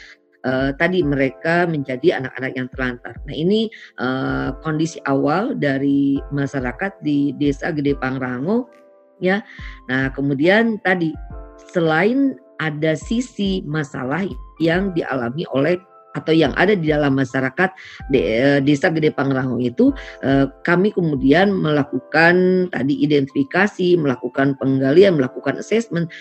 uh, 0.47 0.71
tadi 0.77 1.03
mereka 1.03 1.67
menjadi 1.67 2.23
anak-anak 2.23 2.53
yang 2.55 2.69
terlantar. 2.71 3.15
Nah 3.27 3.35
ini 3.35 3.71
uh, 3.99 4.55
kondisi 4.63 4.99
awal 5.07 5.57
dari 5.57 6.19
masyarakat 6.31 7.03
di 7.03 7.35
Desa 7.39 7.71
Gede 7.75 7.99
Pangrango 7.99 8.69
ya. 9.23 9.43
Nah 9.91 10.11
kemudian 10.15 10.79
tadi 10.83 11.15
selain 11.71 12.35
ada 12.63 12.95
sisi 12.95 13.63
masalah 13.67 14.23
yang 14.63 14.95
dialami 14.95 15.43
oleh 15.51 15.79
atau 16.13 16.33
yang 16.33 16.53
ada 16.61 16.77
di 16.77 16.93
dalam 16.93 17.17
masyarakat 17.17 17.73
de, 18.13 18.61
desa 18.61 18.93
Gede 18.93 19.13
Pangrango 19.13 19.57
itu 19.57 19.97
eh, 20.21 20.45
kami 20.65 20.93
kemudian 20.93 21.49
melakukan 21.53 22.69
tadi 22.69 23.01
identifikasi, 23.01 23.97
melakukan 23.97 24.55
penggalian, 24.61 25.17
melakukan 25.17 25.57
assessment 25.57 26.13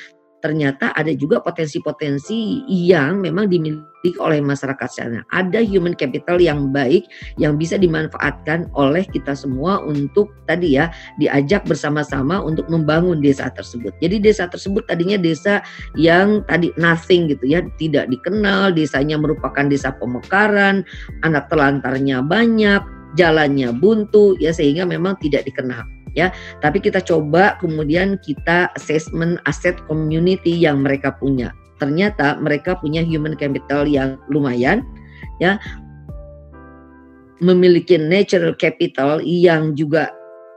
ternyata 0.41 0.91
ada 0.97 1.13
juga 1.13 1.39
potensi-potensi 1.39 2.65
yang 2.67 3.21
memang 3.21 3.47
dimiliki 3.47 4.17
oleh 4.17 4.41
masyarakat 4.41 4.89
sana. 4.89 5.21
Ada 5.30 5.62
human 5.62 5.93
capital 5.93 6.41
yang 6.41 6.73
baik 6.73 7.06
yang 7.38 7.56
bisa 7.56 7.77
dimanfaatkan 7.77 8.67
oleh 8.73 9.06
kita 9.06 9.38
semua 9.38 9.80
untuk 9.86 10.34
tadi 10.49 10.75
ya 10.82 10.89
diajak 11.21 11.63
bersama-sama 11.69 12.41
untuk 12.41 12.65
membangun 12.67 13.21
desa 13.21 13.54
tersebut. 13.54 13.93
Jadi 14.01 14.17
desa 14.17 14.49
tersebut 14.49 14.84
tadinya 14.89 15.21
desa 15.21 15.62
yang 15.93 16.41
tadi 16.49 16.73
nothing 16.82 17.30
gitu 17.30 17.45
ya, 17.45 17.62
tidak 17.77 18.10
dikenal, 18.10 18.73
desanya 18.73 19.21
merupakan 19.21 19.69
desa 19.69 19.93
pemekaran, 19.95 20.82
anak 21.21 21.45
telantarnya 21.54 22.25
banyak, 22.25 22.82
jalannya 23.13 23.69
buntu 23.77 24.34
ya 24.41 24.49
sehingga 24.49 24.84
memang 24.88 25.13
tidak 25.21 25.45
dikenal 25.45 26.01
ya. 26.17 26.34
Tapi 26.63 26.80
kita 26.80 27.04
coba 27.04 27.58
kemudian 27.60 28.17
kita 28.24 28.71
assessment 28.76 29.38
aset 29.45 29.76
community 29.86 30.52
yang 30.56 30.84
mereka 30.84 31.13
punya. 31.17 31.52
Ternyata 31.82 32.38
mereka 32.38 32.78
punya 32.78 33.02
human 33.02 33.34
capital 33.34 33.89
yang 33.89 34.17
lumayan 34.30 34.86
ya. 35.41 35.58
Memiliki 37.41 37.97
natural 37.97 38.54
capital 38.54 39.17
yang 39.26 39.74
juga 39.74 40.13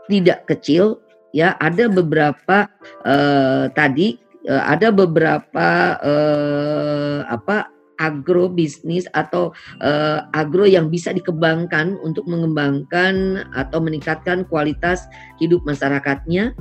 tidak 0.07 0.45
kecil 0.45 1.01
ya. 1.33 1.57
Ada 1.59 1.89
beberapa 1.89 2.69
uh, 3.09 3.73
tadi 3.73 4.21
uh, 4.49 4.65
ada 4.69 4.93
beberapa 4.93 5.97
uh, 5.97 7.25
apa 7.27 7.74
agro 7.99 8.51
bisnis 8.51 9.07
atau 9.15 9.55
uh, 9.83 10.27
agro 10.35 10.67
yang 10.67 10.91
bisa 10.91 11.15
dikembangkan 11.15 11.99
untuk 12.03 12.27
mengembangkan 12.27 13.47
atau 13.55 13.79
meningkatkan 13.79 14.47
kualitas 14.49 15.07
hidup 15.39 15.63
masyarakatnya 15.69 16.55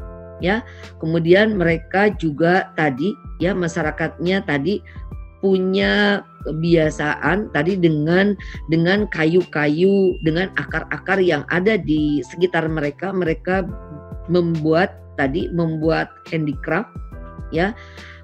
ya. 0.43 0.62
Kemudian 1.00 1.56
mereka 1.58 2.12
juga 2.15 2.72
tadi 2.78 3.13
ya 3.39 3.56
masyarakatnya 3.56 4.46
tadi 4.46 4.84
punya 5.43 6.24
kebiasaan 6.48 7.52
tadi 7.52 7.76
dengan 7.76 8.32
dengan 8.72 9.08
kayu-kayu 9.12 10.15
dengan 10.24 10.48
akar-akar 10.56 11.19
yang 11.19 11.43
ada 11.52 11.76
di 11.76 12.24
sekitar 12.24 12.67
mereka. 12.72 13.12
Mereka 13.12 13.67
membuat 14.32 15.04
tadi 15.19 15.52
membuat 15.52 16.10
handicraft 16.32 16.89
ya 17.54 17.76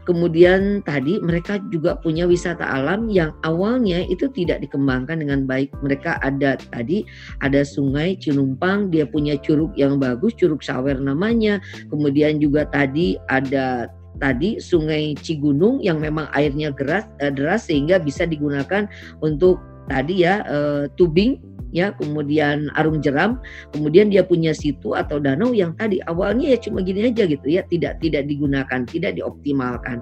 kemudian 0.10 0.82
tadi 0.82 1.22
mereka 1.22 1.62
juga 1.70 1.94
punya 2.02 2.26
wisata 2.26 2.66
alam 2.66 3.06
yang 3.14 3.30
awalnya 3.46 4.02
itu 4.10 4.26
tidak 4.34 4.66
dikembangkan 4.66 5.22
dengan 5.22 5.46
baik. 5.46 5.70
Mereka 5.86 6.18
ada 6.26 6.58
tadi 6.74 7.06
ada 7.46 7.62
sungai 7.62 8.18
Cinumpang 8.18 8.90
dia 8.90 9.06
punya 9.06 9.38
curug 9.38 9.70
yang 9.78 10.02
bagus 10.02 10.34
curug 10.34 10.66
sawer 10.66 10.98
namanya. 10.98 11.62
Kemudian 11.94 12.42
juga 12.42 12.66
tadi 12.74 13.22
ada 13.30 13.94
tadi 14.20 14.60
Sungai 14.60 15.16
Cigunung 15.16 15.80
yang 15.80 16.04
memang 16.04 16.28
airnya 16.36 16.76
deras, 16.76 17.08
uh, 17.24 17.32
deras 17.32 17.72
sehingga 17.72 17.98
bisa 17.98 18.28
digunakan 18.28 18.86
untuk 19.24 19.58
tadi 19.90 20.24
ya 20.24 20.46
uh, 20.46 20.86
tubing 20.96 21.42
ya 21.70 21.94
kemudian 21.98 22.70
arung 22.78 23.02
jeram 23.02 23.38
kemudian 23.74 24.10
dia 24.10 24.26
punya 24.26 24.54
situ 24.54 24.98
atau 24.98 25.22
danau 25.22 25.54
yang 25.54 25.74
tadi 25.78 26.02
awalnya 26.10 26.54
ya 26.54 26.58
cuma 26.58 26.82
gini 26.82 27.10
aja 27.10 27.30
gitu 27.30 27.46
ya 27.46 27.62
tidak 27.70 28.02
tidak 28.02 28.26
digunakan 28.26 28.86
tidak 28.90 29.18
dioptimalkan 29.18 30.02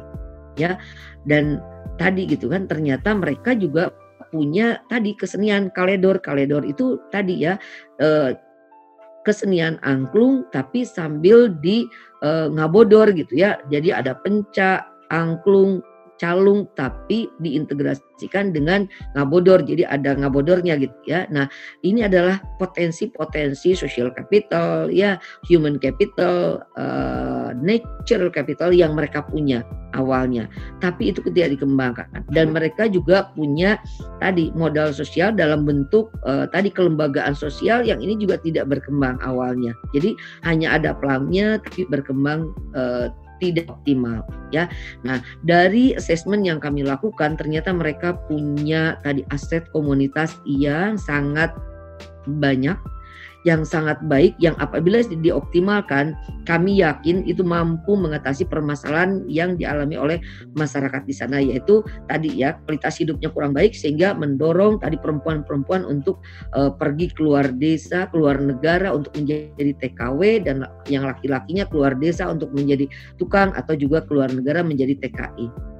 ya 0.55 0.79
dan 1.27 1.59
tadi 1.99 2.23
gitu 2.27 2.47
kan 2.47 2.67
ternyata 2.71 3.11
mereka 3.11 3.51
juga 3.55 3.91
punya 4.31 4.79
tadi 4.91 5.15
kesenian 5.15 5.71
kaledor 5.71 6.19
kaledor 6.19 6.63
itu 6.63 6.99
tadi 7.11 7.47
ya 7.47 7.59
eh, 7.99 8.35
kesenian 9.27 9.75
angklung 9.83 10.47
tapi 10.55 10.87
sambil 10.87 11.51
di 11.59 11.83
e, 12.23 12.29
ngabodor 12.55 13.11
gitu 13.11 13.35
ya. 13.35 13.59
Jadi 13.67 13.91
ada 13.91 14.15
pencak, 14.23 14.87
angklung, 15.11 15.83
calung 16.17 16.65
tapi 16.73 17.29
diintegrasikan 17.41 18.53
dengan 18.53 18.85
ngabodor. 19.13 19.63
Jadi 19.63 19.85
ada 19.85 20.17
ngabodornya 20.17 20.77
gitu 20.81 20.93
ya. 21.05 21.25
Nah 21.29 21.45
ini 21.85 22.05
adalah 22.05 22.41
potensi-potensi 22.57 23.77
social 23.77 24.11
capital 24.13 24.89
ya 24.89 25.17
human 25.45 25.77
capital 25.77 26.61
uh, 26.75 27.53
natural 27.57 28.29
capital 28.33 28.73
yang 28.73 28.97
mereka 28.97 29.23
punya 29.25 29.61
awalnya. 29.95 30.49
Tapi 30.83 31.13
itu 31.13 31.23
tidak 31.31 31.57
dikembangkan. 31.57 32.09
Dan 32.33 32.51
mereka 32.51 32.89
juga 32.89 33.31
punya 33.37 33.79
tadi 34.19 34.51
modal 34.57 34.91
sosial 34.91 35.33
dalam 35.33 35.63
bentuk 35.63 36.11
uh, 36.25 36.49
tadi 36.49 36.73
kelembagaan 36.73 37.37
sosial 37.37 37.85
yang 37.85 38.01
ini 38.01 38.17
juga 38.19 38.41
tidak 38.41 38.67
berkembang 38.67 39.21
awalnya. 39.23 39.71
Jadi 39.93 40.17
hanya 40.43 40.77
ada 40.77 40.93
pelangnya 40.97 41.61
tapi 41.61 41.85
berkembang 41.87 42.51
uh, 42.73 43.09
tidak 43.39 43.69
optimal 43.71 44.25
ya. 44.49 44.69
Nah, 45.05 45.21
dari 45.45 45.93
assessment 45.97 46.43
yang 46.43 46.57
kami 46.61 46.83
lakukan 46.85 47.37
ternyata 47.39 47.73
mereka 47.73 48.17
punya 48.27 48.97
tadi 49.01 49.21
aset 49.33 49.65
komunitas 49.71 50.37
yang 50.45 50.97
sangat 50.97 51.53
banyak 52.27 52.75
yang 53.47 53.63
sangat 53.63 53.95
baik 54.11 54.35
yang 54.43 54.59
apabila 54.59 54.99
dioptimalkan 55.07 56.11
kami 56.43 56.83
yakin 56.83 57.23
itu 57.23 57.47
mampu 57.47 57.95
mengatasi 57.95 58.43
permasalahan 58.43 59.23
yang 59.31 59.55
dialami 59.55 59.95
oleh 59.95 60.17
masyarakat 60.59 61.07
di 61.07 61.15
sana 61.15 61.39
yaitu 61.39 61.79
tadi 62.11 62.43
ya 62.43 62.59
kualitas 62.67 62.99
hidupnya 62.99 63.31
kurang 63.31 63.55
baik 63.55 63.71
sehingga 63.71 64.11
mendorong 64.11 64.83
tadi 64.83 64.99
perempuan-perempuan 64.99 65.87
untuk 65.87 66.19
uh, 66.59 66.75
pergi 66.75 67.07
keluar 67.15 67.47
desa, 67.55 68.11
keluar 68.11 68.35
negara 68.43 68.91
untuk 68.91 69.15
menjadi 69.15 69.71
TKW 69.79 70.43
dan 70.43 70.67
yang 70.91 71.07
laki-lakinya 71.07 71.63
keluar 71.71 71.95
desa 71.95 72.27
untuk 72.27 72.51
menjadi 72.51 72.91
tukang 73.15 73.55
atau 73.55 73.79
juga 73.79 74.03
keluar 74.03 74.27
negara 74.27 74.59
menjadi 74.59 74.99
TKI 74.99 75.76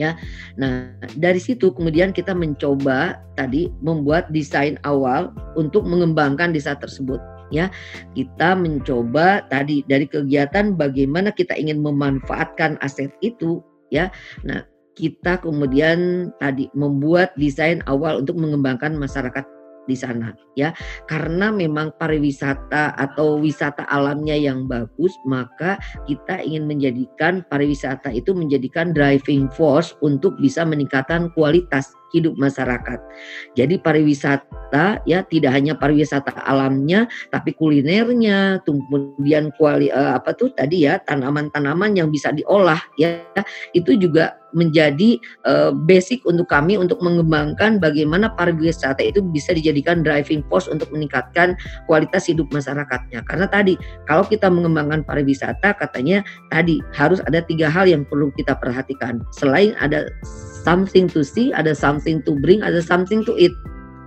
ya. 0.00 0.18
Nah, 0.58 0.90
dari 1.18 1.38
situ 1.38 1.70
kemudian 1.74 2.10
kita 2.10 2.34
mencoba 2.34 3.22
tadi 3.38 3.70
membuat 3.80 4.30
desain 4.30 4.78
awal 4.82 5.30
untuk 5.54 5.86
mengembangkan 5.86 6.50
desa 6.50 6.74
tersebut 6.78 7.22
ya. 7.54 7.70
Kita 8.18 8.58
mencoba 8.58 9.46
tadi 9.48 9.86
dari 9.86 10.10
kegiatan 10.10 10.74
bagaimana 10.74 11.30
kita 11.30 11.54
ingin 11.54 11.82
memanfaatkan 11.82 12.80
aset 12.82 13.14
itu 13.22 13.62
ya. 13.94 14.10
Nah, 14.42 14.66
kita 14.94 15.42
kemudian 15.42 16.30
tadi 16.38 16.70
membuat 16.72 17.34
desain 17.34 17.82
awal 17.90 18.22
untuk 18.22 18.38
mengembangkan 18.38 18.94
masyarakat 18.94 19.42
di 19.84 19.96
sana 19.96 20.32
ya. 20.58 20.72
Karena 21.08 21.50
memang 21.52 21.94
pariwisata 21.96 22.96
atau 22.96 23.40
wisata 23.40 23.86
alamnya 23.88 24.36
yang 24.36 24.66
bagus 24.68 25.12
maka 25.24 25.80
kita 26.04 26.40
ingin 26.44 26.68
menjadikan 26.68 27.44
pariwisata 27.48 28.12
itu 28.12 28.32
menjadikan 28.32 28.92
driving 28.92 29.48
force 29.52 29.96
untuk 30.04 30.36
bisa 30.40 30.64
meningkatkan 30.66 31.32
kualitas 31.32 31.92
hidup 32.14 32.38
masyarakat. 32.38 32.98
Jadi 33.58 33.82
pariwisata 33.82 35.02
ya 35.04 35.26
tidak 35.26 35.50
hanya 35.50 35.74
pariwisata 35.74 36.30
alamnya 36.46 37.10
tapi 37.34 37.50
kulinernya, 37.58 38.62
kemudian 38.62 39.50
kuali 39.58 39.90
uh, 39.90 40.14
apa 40.14 40.30
tuh 40.38 40.54
tadi 40.54 40.86
ya 40.86 41.02
tanaman-tanaman 41.02 41.98
yang 41.98 42.08
bisa 42.14 42.30
diolah 42.30 42.78
ya 42.94 43.18
itu 43.74 43.98
juga 43.98 44.38
menjadi 44.54 45.18
uh, 45.44 45.74
basic 45.74 46.22
untuk 46.24 46.46
kami 46.46 46.78
untuk 46.78 47.02
mengembangkan 47.02 47.82
bagaimana 47.82 48.30
pariwisata 48.38 49.02
itu 49.02 49.20
bisa 49.34 49.50
dijadikan 49.52 50.06
driving 50.06 50.46
force 50.46 50.70
untuk 50.70 50.88
meningkatkan 50.94 51.58
kualitas 51.90 52.30
hidup 52.30 52.46
masyarakatnya. 52.54 53.26
Karena 53.26 53.50
tadi 53.50 53.74
kalau 54.06 54.22
kita 54.22 54.46
mengembangkan 54.46 55.02
pariwisata 55.02 55.74
katanya 55.74 56.22
tadi 56.54 56.78
harus 56.94 57.18
ada 57.26 57.42
tiga 57.42 57.66
hal 57.66 57.90
yang 57.90 58.06
perlu 58.06 58.30
kita 58.38 58.54
perhatikan. 58.54 59.18
Selain 59.34 59.74
ada 59.82 60.06
something 60.62 61.10
to 61.10 61.26
see, 61.26 61.50
ada 61.50 61.74
something 61.74 62.03
to 62.04 62.36
bring, 62.36 62.60
ada 62.60 62.84
something 62.84 63.24
to 63.24 63.32
eat. 63.40 63.56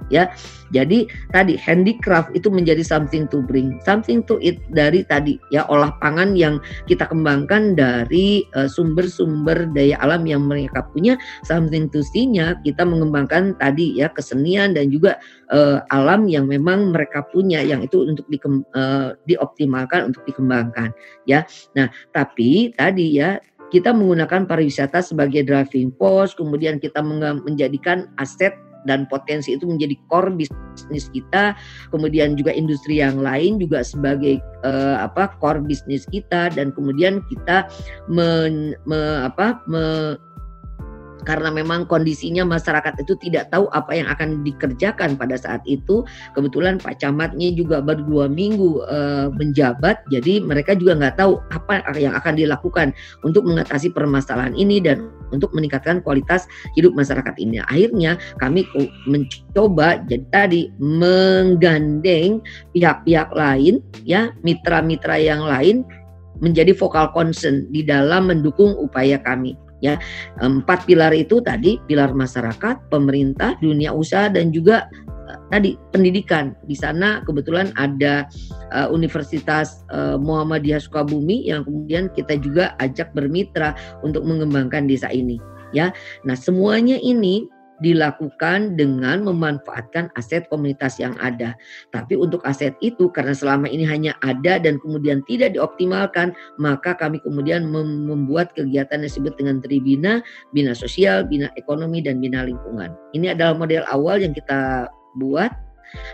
Ya, 0.07 0.31
jadi 0.71 1.03
tadi 1.35 1.59
handicraft 1.59 2.31
itu 2.31 2.47
menjadi 2.47 2.79
something 2.79 3.27
to 3.27 3.43
bring, 3.43 3.75
something 3.83 4.23
to 4.23 4.39
eat 4.39 4.55
dari 4.71 5.03
tadi 5.03 5.35
ya 5.51 5.67
olah 5.67 5.91
pangan 5.99 6.31
yang 6.31 6.63
kita 6.87 7.11
kembangkan 7.11 7.75
dari 7.75 8.47
eh, 8.55 8.69
sumber-sumber 8.71 9.67
uh, 9.67 9.71
daya 9.75 9.99
alam 9.99 10.23
yang 10.23 10.47
mereka 10.47 10.87
punya, 10.95 11.19
something 11.43 11.91
to 11.91 11.99
see-nya 12.15 12.55
kita 12.63 12.87
mengembangkan 12.87 13.51
tadi 13.59 13.99
ya 13.99 14.07
kesenian 14.15 14.71
dan 14.71 14.87
juga 14.87 15.19
uh, 15.51 15.83
alam 15.91 16.31
yang 16.31 16.47
memang 16.47 16.95
mereka 16.95 17.27
punya 17.27 17.59
yang 17.59 17.83
itu 17.83 18.07
untuk 18.07 18.23
di, 18.31 18.39
uh, 18.79 19.11
dioptimalkan 19.27 20.07
untuk 20.07 20.23
dikembangkan 20.23 20.95
ya. 21.27 21.43
Nah, 21.75 21.91
tapi 22.15 22.71
tadi 22.79 23.19
ya 23.19 23.35
kita 23.69 23.91
menggunakan 23.91 24.47
pariwisata 24.47 25.03
sebagai 25.03 25.43
driving 25.43 25.91
force, 25.99 26.31
kemudian 26.35 26.79
kita 26.79 27.03
menjadikan 27.03 28.07
aset 28.19 28.55
dan 28.87 29.03
potensi 29.11 29.51
itu 29.53 29.67
menjadi 29.67 29.99
core 30.07 30.31
bisnis 30.31 31.11
kita, 31.11 31.51
kemudian 31.91 32.39
juga 32.39 32.55
industri 32.55 33.03
yang 33.03 33.19
lain 33.19 33.59
juga 33.59 33.83
sebagai 33.83 34.39
uh, 34.63 35.03
apa 35.03 35.35
core 35.43 35.59
bisnis 35.59 36.07
kita 36.07 36.47
dan 36.55 36.71
kemudian 36.71 37.19
kita 37.27 37.67
men, 38.07 38.73
me, 38.87 39.27
apa, 39.27 39.59
me, 39.67 40.15
karena 41.27 41.51
memang 41.51 41.83
kondisinya 41.83 42.47
masyarakat 42.47 43.03
itu 43.03 43.19
tidak 43.19 43.51
tahu 43.51 43.67
apa 43.75 43.91
yang 43.91 44.07
akan 44.07 44.47
dikerjakan 44.47 45.19
pada 45.19 45.35
saat 45.35 45.59
itu. 45.67 46.07
Kebetulan 46.31 46.79
Pak 46.79 47.03
Camatnya 47.03 47.51
juga 47.51 47.83
baru 47.83 48.07
dua 48.07 48.25
minggu 48.31 48.87
e, 48.87 48.99
menjabat, 49.35 50.07
jadi 50.07 50.39
mereka 50.39 50.79
juga 50.79 50.95
nggak 50.95 51.19
tahu 51.19 51.43
apa 51.51 51.83
yang 51.99 52.15
akan 52.15 52.39
dilakukan 52.39 52.95
untuk 53.27 53.43
mengatasi 53.43 53.91
permasalahan 53.91 54.55
ini 54.55 54.79
dan 54.79 55.11
untuk 55.35 55.51
meningkatkan 55.51 55.99
kualitas 55.99 56.47
hidup 56.79 56.95
masyarakat 56.95 57.35
ini. 57.35 57.59
Akhirnya 57.67 58.15
kami 58.39 58.63
mencoba 59.03 59.99
jadi 60.07 60.23
tadi 60.31 60.71
menggandeng 60.79 62.39
pihak-pihak 62.71 63.35
lain, 63.35 63.83
ya 64.07 64.31
mitra-mitra 64.47 65.19
yang 65.19 65.43
lain 65.43 65.83
menjadi 66.39 66.71
vokal 66.71 67.11
concern 67.11 67.65
di 67.73 67.81
dalam 67.81 68.29
mendukung 68.29 68.77
upaya 68.77 69.17
kami 69.19 69.57
ya 69.83 70.01
empat 70.41 70.89
pilar 70.89 71.13
itu 71.13 71.37
tadi 71.41 71.77
pilar 71.85 72.13
masyarakat 72.13 72.89
pemerintah 72.89 73.53
dunia 73.61 73.93
usaha 73.93 74.29
dan 74.29 74.49
juga 74.49 74.89
tadi 75.51 75.75
pendidikan. 75.91 76.55
Di 76.65 76.75
sana 76.75 77.23
kebetulan 77.23 77.71
ada 77.75 78.27
uh, 78.71 78.87
Universitas 78.91 79.83
uh, 79.91 80.15
Muhammadiyah 80.15 80.79
Sukabumi 80.79 81.47
yang 81.47 81.67
kemudian 81.67 82.07
kita 82.15 82.39
juga 82.39 82.73
ajak 82.79 83.11
bermitra 83.11 83.75
untuk 84.03 84.23
mengembangkan 84.23 84.87
desa 84.87 85.11
ini 85.11 85.39
ya. 85.75 85.91
Nah, 86.23 86.35
semuanya 86.35 86.99
ini 87.01 87.47
dilakukan 87.83 88.79
dengan 88.79 89.21
memanfaatkan 89.25 90.09
aset 90.17 90.47
komunitas 90.49 90.97
yang 90.97 91.13
ada. 91.21 91.53
Tapi 91.93 92.17
untuk 92.17 92.41
aset 92.47 92.73
itu 92.81 93.11
karena 93.13 93.35
selama 93.35 93.69
ini 93.69 93.85
hanya 93.85 94.15
ada 94.25 94.57
dan 94.57 94.81
kemudian 94.81 95.21
tidak 95.29 95.53
dioptimalkan, 95.53 96.33
maka 96.57 96.97
kami 96.97 97.21
kemudian 97.21 97.67
membuat 97.69 98.55
kegiatan 98.57 99.01
yang 99.01 99.07
disebut 99.09 99.33
dengan 99.37 99.61
tribina, 99.61 100.23
bina 100.55 100.73
sosial, 100.73 101.27
bina 101.27 101.51
ekonomi 101.59 102.01
dan 102.01 102.17
bina 102.17 102.47
lingkungan. 102.47 102.93
Ini 103.13 103.37
adalah 103.37 103.53
model 103.57 103.83
awal 103.91 104.21
yang 104.23 104.33
kita 104.33 104.89
buat 105.17 105.66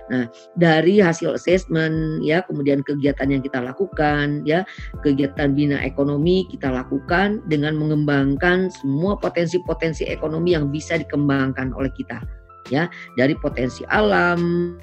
Nah, 0.09 0.30
dari 0.57 1.01
hasil 1.01 1.36
assessment 1.38 2.21
ya, 2.21 2.45
kemudian 2.45 2.86
kegiatan 2.86 3.30
yang 3.30 3.41
kita 3.41 3.59
lakukan 3.61 4.45
ya, 4.45 4.61
kegiatan 5.01 5.53
bina 5.53 5.82
ekonomi 5.82 6.45
kita 6.49 6.69
lakukan 6.69 7.41
dengan 7.49 7.78
mengembangkan 7.78 8.69
semua 8.69 9.17
potensi-potensi 9.17 10.05
ekonomi 10.07 10.53
yang 10.53 10.69
bisa 10.69 10.97
dikembangkan 10.99 11.74
oleh 11.74 11.89
kita 11.97 12.21
ya. 12.69 12.88
Dari 13.17 13.34
potensi 13.39 13.84
alam 13.89 14.74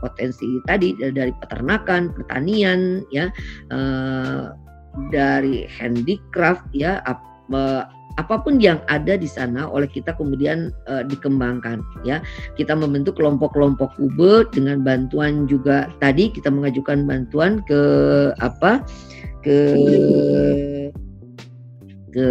potensi 0.00 0.60
tadi 0.64 0.94
dari 0.96 1.32
peternakan 1.42 2.14
pertanian 2.14 3.04
ya 3.12 3.28
eh, 3.72 4.44
dari 5.12 5.68
handicraft 5.68 6.64
ya 6.72 7.04
apa 8.16 8.40
pun 8.40 8.56
yang 8.56 8.80
ada 8.88 9.14
di 9.20 9.28
sana 9.28 9.68
oleh 9.68 9.84
kita 9.84 10.16
kemudian 10.16 10.72
uh, 10.88 11.04
dikembangkan 11.04 11.84
ya. 12.02 12.24
Kita 12.56 12.72
membentuk 12.72 13.20
kelompok-kelompok 13.20 13.92
kube 14.00 14.48
dengan 14.56 14.80
bantuan 14.80 15.44
juga 15.44 15.92
tadi 16.00 16.32
kita 16.32 16.48
mengajukan 16.48 17.04
bantuan 17.04 17.60
ke 17.68 17.82
apa 18.40 18.80
ke 19.44 19.58
ke 22.16 22.28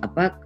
apa 0.00 0.40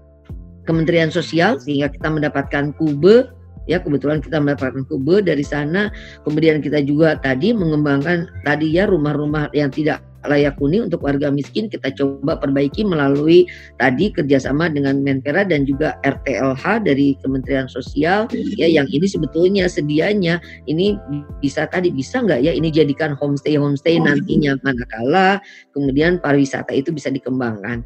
Kementerian 0.67 1.11
Sosial 1.11 1.59
sehingga 1.59 1.91
kita 1.91 2.11
mendapatkan 2.11 2.75
kube 2.75 3.31
ya. 3.71 3.79
Kebetulan 3.79 4.19
kita 4.19 4.43
mendapatkan 4.43 4.83
kube 4.91 5.23
dari 5.23 5.47
sana. 5.47 5.95
Kemudian 6.27 6.59
kita 6.59 6.83
juga 6.83 7.15
tadi 7.23 7.55
mengembangkan 7.55 8.27
tadi 8.43 8.75
ya 8.75 8.91
rumah-rumah 8.91 9.47
yang 9.55 9.71
tidak 9.71 10.10
layak 10.29 10.57
huni 10.61 10.85
untuk 10.85 11.01
warga 11.01 11.33
miskin 11.33 11.71
kita 11.73 11.89
coba 11.97 12.37
perbaiki 12.37 12.85
melalui 12.85 13.49
tadi 13.81 14.13
kerjasama 14.13 14.69
dengan 14.69 15.01
Menpera 15.01 15.47
dan 15.47 15.65
juga 15.65 15.97
RTLH 16.05 16.85
dari 16.85 17.17
Kementerian 17.25 17.71
Sosial. 17.71 18.29
Ya 18.57 18.69
yang 18.69 18.89
ini 18.93 19.07
sebetulnya 19.09 19.65
sedianya 19.71 20.43
ini 20.69 20.97
bisa 21.41 21.65
tadi 21.71 21.89
bisa 21.89 22.21
nggak 22.21 22.41
ya? 22.45 22.53
Ini 22.53 22.69
jadikan 22.69 23.17
homestay 23.17 23.57
homestay 23.57 23.97
nantinya 23.97 24.61
manakala 24.61 25.41
kemudian 25.73 26.21
pariwisata 26.21 26.75
itu 26.77 26.93
bisa 26.93 27.09
dikembangkan 27.09 27.81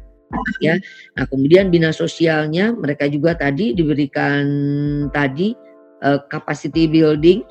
ya. 0.59 0.75
Nah 1.15 1.25
kemudian 1.29 1.71
bina 1.71 1.95
sosialnya 1.95 2.75
mereka 2.75 3.07
juga 3.07 3.37
tadi 3.37 3.71
diberikan 3.71 4.43
tadi 5.13 5.55
uh, 6.03 6.19
capacity 6.27 6.89
building 6.89 7.45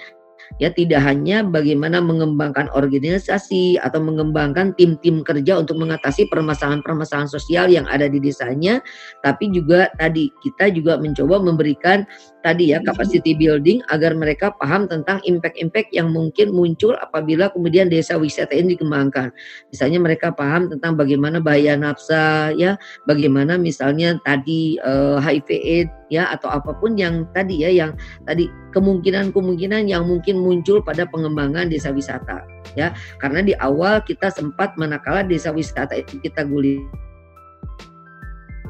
ya 0.63 0.71
tidak 0.71 1.03
hanya 1.03 1.43
bagaimana 1.43 1.99
mengembangkan 1.99 2.71
organisasi 2.73 3.81
atau 3.81 3.99
mengembangkan 3.99 4.77
tim-tim 4.79 5.25
kerja 5.25 5.59
untuk 5.59 5.81
mengatasi 5.81 6.29
permasalahan-permasalahan 6.31 7.31
sosial 7.31 7.67
yang 7.69 7.85
ada 7.91 8.07
di 8.07 8.23
desanya 8.23 8.79
tapi 9.25 9.51
juga 9.51 9.91
tadi 9.99 10.31
kita 10.45 10.71
juga 10.71 11.01
mencoba 11.01 11.41
memberikan 11.43 12.05
tadi 12.45 12.77
ya 12.77 12.79
capacity 12.85 13.33
building 13.33 13.81
agar 13.89 14.13
mereka 14.13 14.53
paham 14.61 14.85
tentang 14.85 15.17
impact-impact 15.25 15.89
yang 15.97 16.13
mungkin 16.13 16.53
muncul 16.53 16.93
apabila 17.01 17.49
kemudian 17.49 17.89
desa 17.89 18.21
wisata 18.21 18.53
ini 18.53 18.77
dikembangkan. 18.77 19.33
Misalnya 19.73 19.99
mereka 20.05 20.29
paham 20.29 20.69
tentang 20.69 21.01
bagaimana 21.01 21.41
bahaya 21.41 21.73
nafsa 21.73 22.53
ya 22.53 22.77
bagaimana 23.09 23.57
misalnya 23.57 24.21
tadi 24.29 24.77
uh, 24.85 25.17
HIV 25.17 25.49
AIDS 25.49 25.93
ya 26.13 26.29
atau 26.29 26.53
apa 26.53 26.77
pun 26.77 27.01
yang 27.01 27.25
tadi 27.33 27.65
ya 27.65 27.73
yang 27.73 27.97
tadi 28.29 28.53
kemungkinan-kemungkinan 28.77 29.89
yang 29.89 30.05
mungkin 30.05 30.37
muncul 30.37 30.85
pada 30.85 31.09
pengembangan 31.09 31.73
desa 31.73 31.89
wisata 31.89 32.45
ya. 32.77 32.93
Karena 33.17 33.41
di 33.41 33.57
awal 33.57 34.05
kita 34.05 34.29
sempat 34.29 34.77
manakala 34.77 35.25
desa 35.25 35.49
wisata 35.49 35.97
itu 35.97 36.21
kita 36.21 36.45
guli 36.45 36.85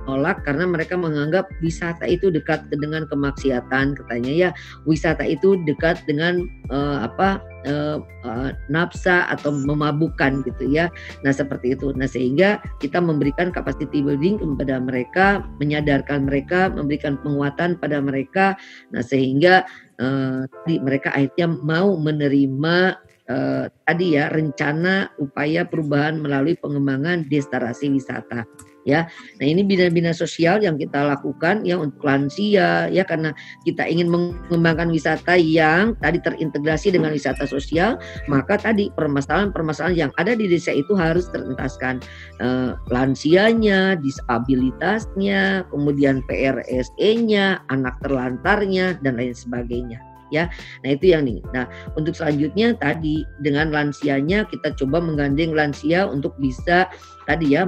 nolak 0.04 0.44
karena 0.44 0.68
mereka 0.68 0.94
menganggap 0.94 1.48
wisata 1.64 2.04
itu 2.08 2.28
dekat 2.28 2.68
dengan 2.70 3.08
kemaksiatan 3.08 3.96
katanya 3.96 4.32
ya. 4.32 4.50
Wisata 4.84 5.24
itu 5.24 5.60
dekat 5.64 6.00
dengan 6.04 6.44
uh, 6.68 7.04
apa 7.04 7.40
uh, 7.68 7.98
uh, 8.24 8.50
nafsa 8.68 9.28
atau 9.32 9.52
memabukkan 9.52 10.44
gitu 10.44 10.64
ya. 10.68 10.92
Nah 11.24 11.32
seperti 11.32 11.76
itu. 11.76 11.92
Nah 11.96 12.08
sehingga 12.08 12.60
kita 12.78 13.00
memberikan 13.00 13.50
capacity 13.50 14.04
building 14.04 14.40
kepada 14.40 14.80
mereka 14.80 15.26
menyadarkan 15.58 16.28
mereka 16.28 16.72
memberikan 16.72 17.16
penguatan 17.20 17.76
pada 17.80 17.98
mereka. 18.00 18.54
Nah 18.92 19.02
sehingga 19.02 19.64
uh, 20.00 20.44
mereka 20.68 21.12
akhirnya 21.12 21.48
mau 21.48 21.96
menerima 21.96 23.00
uh, 23.28 23.64
tadi 23.88 24.16
ya 24.16 24.28
rencana 24.32 25.12
upaya 25.20 25.64
perubahan 25.64 26.20
melalui 26.20 26.56
pengembangan 26.60 27.24
destinasi 27.28 27.92
wisata 27.92 28.44
ya. 28.84 29.08
Nah, 29.40 29.46
ini 29.48 29.64
bina-bina 29.64 30.12
sosial 30.12 30.60
yang 30.60 30.76
kita 30.76 31.02
lakukan 31.02 31.64
ya 31.64 31.80
untuk 31.80 32.04
lansia 32.04 32.86
ya 32.88 33.02
karena 33.04 33.32
kita 33.64 33.84
ingin 33.88 34.12
mengembangkan 34.12 34.92
wisata 34.92 35.34
yang 35.40 35.96
tadi 35.98 36.20
terintegrasi 36.20 36.92
dengan 36.94 37.10
wisata 37.12 37.48
sosial, 37.48 37.98
maka 38.28 38.60
tadi 38.60 38.92
permasalahan-permasalahan 38.94 40.08
yang 40.08 40.12
ada 40.20 40.36
di 40.36 40.46
desa 40.46 40.70
itu 40.70 40.92
harus 40.94 41.26
terentaskan 41.32 42.04
eh, 42.44 42.76
lansianya, 42.92 43.98
disabilitasnya, 43.98 45.64
kemudian 45.72 46.20
PRSE-nya, 46.28 47.64
anak 47.72 47.96
terlantarnya 48.04 49.00
dan 49.00 49.16
lain 49.18 49.34
sebagainya 49.34 49.98
ya. 50.34 50.50
Nah, 50.82 50.98
itu 50.98 51.14
yang 51.14 51.30
nih. 51.30 51.38
Nah, 51.54 51.70
untuk 51.94 52.18
selanjutnya 52.18 52.74
tadi 52.78 53.22
dengan 53.38 53.70
lansianya 53.70 54.42
kita 54.50 54.74
coba 54.74 54.98
menggandeng 54.98 55.54
lansia 55.54 56.10
untuk 56.10 56.34
bisa 56.42 56.90
tadi 57.24 57.56
ya 57.56 57.64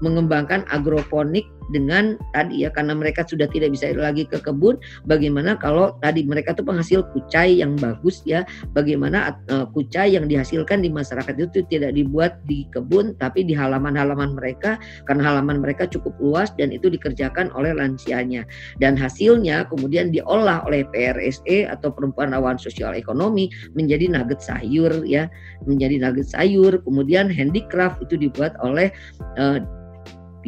mengembangkan 0.00 0.64
agroponik 0.68 1.46
dengan 1.70 2.18
tadi 2.34 2.66
ya 2.66 2.70
karena 2.74 2.98
mereka 2.98 3.22
sudah 3.22 3.46
tidak 3.46 3.70
bisa 3.70 3.94
lagi 3.94 4.26
ke 4.26 4.42
kebun 4.42 4.74
bagaimana 5.06 5.54
kalau 5.54 5.94
tadi 6.02 6.26
mereka 6.26 6.50
tuh 6.50 6.66
penghasil 6.66 7.06
kucai 7.14 7.62
yang 7.62 7.78
bagus 7.78 8.26
ya 8.26 8.42
bagaimana 8.74 9.38
uh, 9.54 9.70
kucai 9.70 10.18
yang 10.18 10.26
dihasilkan 10.26 10.82
di 10.82 10.90
masyarakat 10.90 11.38
itu 11.38 11.62
tidak 11.70 11.94
dibuat 11.94 12.42
di 12.50 12.66
kebun 12.74 13.14
tapi 13.22 13.46
di 13.46 13.54
halaman-halaman 13.54 14.34
mereka 14.34 14.82
karena 15.06 15.30
halaman 15.30 15.62
mereka 15.62 15.86
cukup 15.86 16.14
luas 16.18 16.50
dan 16.58 16.74
itu 16.74 16.90
dikerjakan 16.90 17.54
oleh 17.54 17.72
lansianya. 17.74 18.44
Dan 18.82 18.98
hasilnya 18.98 19.68
kemudian 19.70 20.10
diolah 20.10 20.66
oleh 20.66 20.84
PRSE 20.90 21.70
atau 21.70 21.94
perempuan 21.94 22.34
rawan 22.34 22.58
sosial 22.58 22.92
ekonomi 22.98 23.48
menjadi 23.78 24.10
nugget 24.10 24.42
sayur 24.42 24.90
ya 25.06 25.30
menjadi 25.64 26.02
nugget 26.02 26.28
sayur 26.28 26.82
kemudian 26.82 27.30
handicraft 27.30 28.02
itu 28.02 28.18
dibuat 28.18 28.56
oleh 28.64 28.89
uh, 29.38 29.60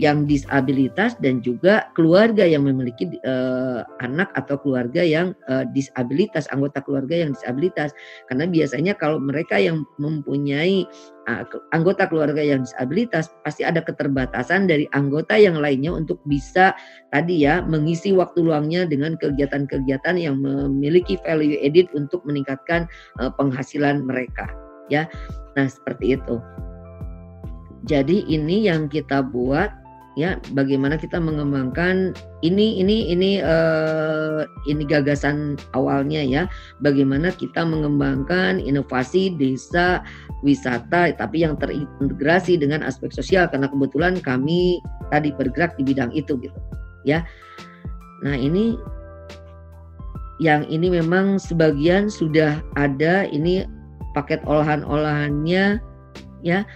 yang 0.01 0.25
disabilitas 0.25 1.17
dan 1.21 1.45
juga 1.45 1.93
keluarga 1.93 2.49
yang 2.49 2.65
memiliki 2.65 3.13
uh, 3.29 3.85
anak 4.01 4.33
atau 4.33 4.57
keluarga 4.57 5.05
yang 5.05 5.37
uh, 5.53 5.69
disabilitas, 5.77 6.49
anggota 6.49 6.81
keluarga 6.81 7.25
yang 7.25 7.37
disabilitas. 7.37 7.93
Karena 8.33 8.49
biasanya 8.49 8.97
kalau 8.97 9.21
mereka 9.21 9.61
yang 9.61 9.85
mempunyai 10.01 10.89
uh, 11.29 11.45
anggota 11.77 12.09
keluarga 12.09 12.41
yang 12.41 12.65
disabilitas 12.65 13.29
pasti 13.45 13.69
ada 13.69 13.85
keterbatasan 13.85 14.65
dari 14.65 14.89
anggota 14.97 15.37
yang 15.37 15.61
lainnya 15.61 15.93
untuk 15.93 16.17
bisa 16.25 16.73
tadi 17.13 17.45
ya 17.45 17.61
mengisi 17.61 18.17
waktu 18.17 18.41
luangnya 18.41 18.89
dengan 18.89 19.21
kegiatan-kegiatan 19.21 20.17
yang 20.17 20.41
memiliki 20.41 21.21
value 21.21 21.61
edit 21.61 21.93
untuk 21.93 22.25
meningkatkan 22.25 22.89
uh, 23.21 23.29
penghasilan 23.37 24.09
mereka 24.09 24.49
ya. 24.89 25.05
Nah, 25.53 25.69
seperti 25.69 26.17
itu. 26.17 26.41
Jadi 27.83 28.23
ini 28.31 28.71
yang 28.71 28.87
kita 28.87 29.27
buat 29.27 29.71
ya 30.13 30.37
bagaimana 30.53 31.01
kita 31.01 31.17
mengembangkan 31.17 32.13
ini 32.45 32.85
ini 32.85 33.09
ini 33.09 33.41
uh, 33.41 34.45
ini 34.69 34.85
gagasan 34.87 35.59
awalnya 35.75 36.23
ya. 36.23 36.43
Bagaimana 36.85 37.35
kita 37.35 37.67
mengembangkan 37.67 38.63
inovasi 38.63 39.35
desa 39.35 40.05
wisata 40.43 41.15
tapi 41.15 41.43
yang 41.43 41.59
terintegrasi 41.59 42.61
dengan 42.61 42.87
aspek 42.87 43.11
sosial. 43.11 43.51
Karena 43.51 43.67
kebetulan 43.67 44.21
kami 44.23 44.79
tadi 45.11 45.35
bergerak 45.35 45.75
di 45.75 45.83
bidang 45.83 46.15
itu 46.15 46.39
gitu 46.39 46.59
ya. 47.03 47.27
Nah 48.23 48.39
ini 48.39 48.79
yang 50.43 50.67
ini 50.67 50.91
memang 50.91 51.39
sebagian 51.39 52.11
sudah 52.11 52.59
ada 52.75 53.27
ini 53.31 53.63
paket 54.13 54.43
olahan-olahannya 54.45 55.79
ya 56.43 56.67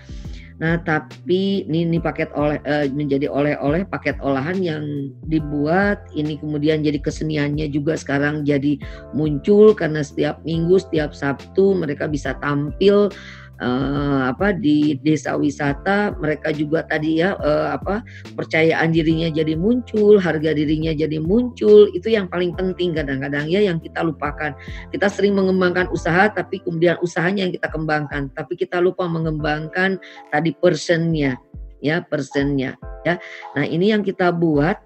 Nah, 0.57 0.81
tapi 0.81 1.69
ini, 1.69 1.85
ini 1.85 1.99
paket 2.01 2.33
oleh 2.33 2.57
uh, 2.65 2.89
menjadi 2.89 3.29
oleh-oleh 3.29 3.85
paket 3.85 4.17
olahan 4.25 4.57
yang 4.65 5.13
dibuat 5.29 6.01
ini 6.17 6.41
kemudian 6.41 6.81
jadi 6.81 6.97
keseniannya 6.97 7.69
juga 7.69 7.93
sekarang 7.93 8.41
jadi 8.41 8.81
muncul 9.13 9.77
karena 9.77 10.01
setiap 10.01 10.41
minggu, 10.49 10.81
setiap 10.81 11.13
Sabtu 11.13 11.77
mereka 11.77 12.09
bisa 12.09 12.33
tampil 12.41 13.13
uh, 13.61 14.31
apa 14.33 14.53
di 14.57 14.97
desa 15.01 15.37
wisata 15.37 16.17
mereka 16.19 16.53
juga 16.53 16.85
tadi 16.85 17.21
ya 17.21 17.37
uh, 17.37 17.77
apa 17.77 18.05
percayaan 18.37 18.93
dirinya 18.93 19.29
jadi 19.33 19.57
muncul, 19.57 20.21
harga 20.21 20.53
dirinya 20.53 20.93
jadi 20.93 21.21
muncul. 21.21 21.89
Itu 21.93 22.13
yang 22.13 22.29
paling 22.29 22.57
penting 22.57 22.97
kadang-kadang 22.97 23.49
ya 23.49 23.65
yang 23.65 23.81
kita 23.81 24.05
lupakan. 24.05 24.53
Kita 24.93 25.07
sering 25.09 25.37
mengembangkan 25.37 25.89
usaha 25.93 26.29
tapi 26.33 26.61
kemudian 26.61 27.01
usahanya 27.01 27.49
yang 27.49 27.55
kita 27.55 27.69
kembangkan, 27.73 28.33
tapi 28.37 28.57
kita 28.57 28.81
lupa 28.81 29.09
mengembangkan 29.09 30.01
tadi 30.33 30.53
personnya 30.57 31.37
ya, 31.81 32.03
personnya 32.05 32.77
ya. 33.05 33.21
Nah, 33.55 33.65
ini 33.65 33.93
yang 33.93 34.03
kita 34.03 34.33
buat 34.33 34.81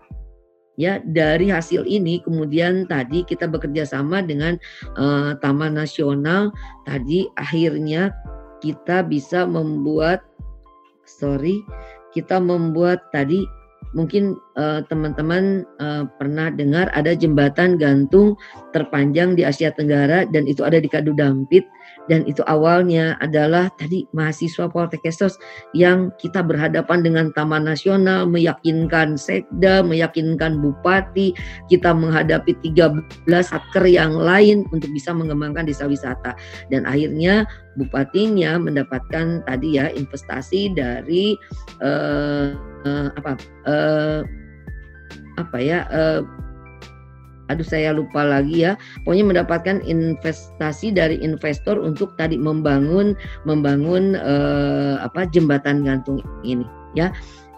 ya 0.81 0.97
dari 1.05 1.53
hasil 1.53 1.85
ini 1.85 2.25
kemudian 2.25 2.89
tadi 2.89 3.21
kita 3.29 3.45
bekerja 3.45 3.85
sama 3.85 4.25
dengan 4.25 4.57
uh, 4.97 5.37
Taman 5.37 5.77
Nasional 5.77 6.49
tadi 6.89 7.29
akhirnya 7.37 8.09
kita 8.61 9.03
bisa 9.05 9.49
membuat 9.49 10.25
sorry 11.05 11.65
kita 12.15 12.39
membuat 12.39 13.11
tadi 13.11 13.47
mungkin 13.91 14.39
eh, 14.55 14.87
teman-teman 14.87 15.67
uh, 15.83 16.07
pernah 16.15 16.47
dengar 16.55 16.87
ada 16.95 17.11
jembatan 17.11 17.75
gantung 17.75 18.39
terpanjang 18.71 19.35
di 19.35 19.43
Asia 19.43 19.75
Tenggara 19.75 20.31
dan 20.31 20.47
itu 20.47 20.63
ada 20.63 20.79
di 20.79 20.87
Kadu 20.87 21.11
Dampit 21.11 21.67
dan 22.11 22.27
itu 22.27 22.43
awalnya 22.51 23.15
adalah 23.23 23.71
tadi 23.79 24.03
mahasiswa 24.11 24.67
Poltekkes 24.67 25.39
yang 25.79 26.11
kita 26.19 26.43
berhadapan 26.43 27.07
dengan 27.07 27.31
Taman 27.39 27.71
Nasional 27.71 28.27
meyakinkan 28.27 29.15
Sekda, 29.15 29.87
meyakinkan 29.87 30.59
Bupati, 30.59 31.31
kita 31.71 31.95
menghadapi 31.95 32.59
13 32.67 33.07
hacker 33.31 33.87
yang 33.87 34.19
lain 34.19 34.67
untuk 34.75 34.91
bisa 34.91 35.15
mengembangkan 35.15 35.71
desa 35.71 35.87
wisata. 35.87 36.35
Dan 36.75 36.83
akhirnya 36.83 37.47
bupatinya 37.79 38.59
mendapatkan 38.59 39.47
tadi 39.47 39.79
ya 39.79 39.95
investasi 39.95 40.75
dari 40.75 41.39
uh, 41.79 42.59
uh, 42.91 43.09
apa 43.15 43.39
uh, 43.71 44.21
apa 45.39 45.59
ya 45.63 45.87
uh, 45.95 46.27
aduh 47.51 47.67
saya 47.67 47.91
lupa 47.91 48.23
lagi 48.23 48.63
ya. 48.63 48.79
Pokoknya 49.03 49.27
mendapatkan 49.27 49.83
investasi 49.83 50.95
dari 50.95 51.19
investor 51.19 51.83
untuk 51.83 52.15
tadi 52.15 52.39
membangun 52.39 53.19
membangun 53.43 54.15
uh, 54.15 55.03
apa 55.03 55.27
jembatan 55.35 55.83
gantung 55.83 56.23
ini 56.47 56.65
ya. 56.95 57.11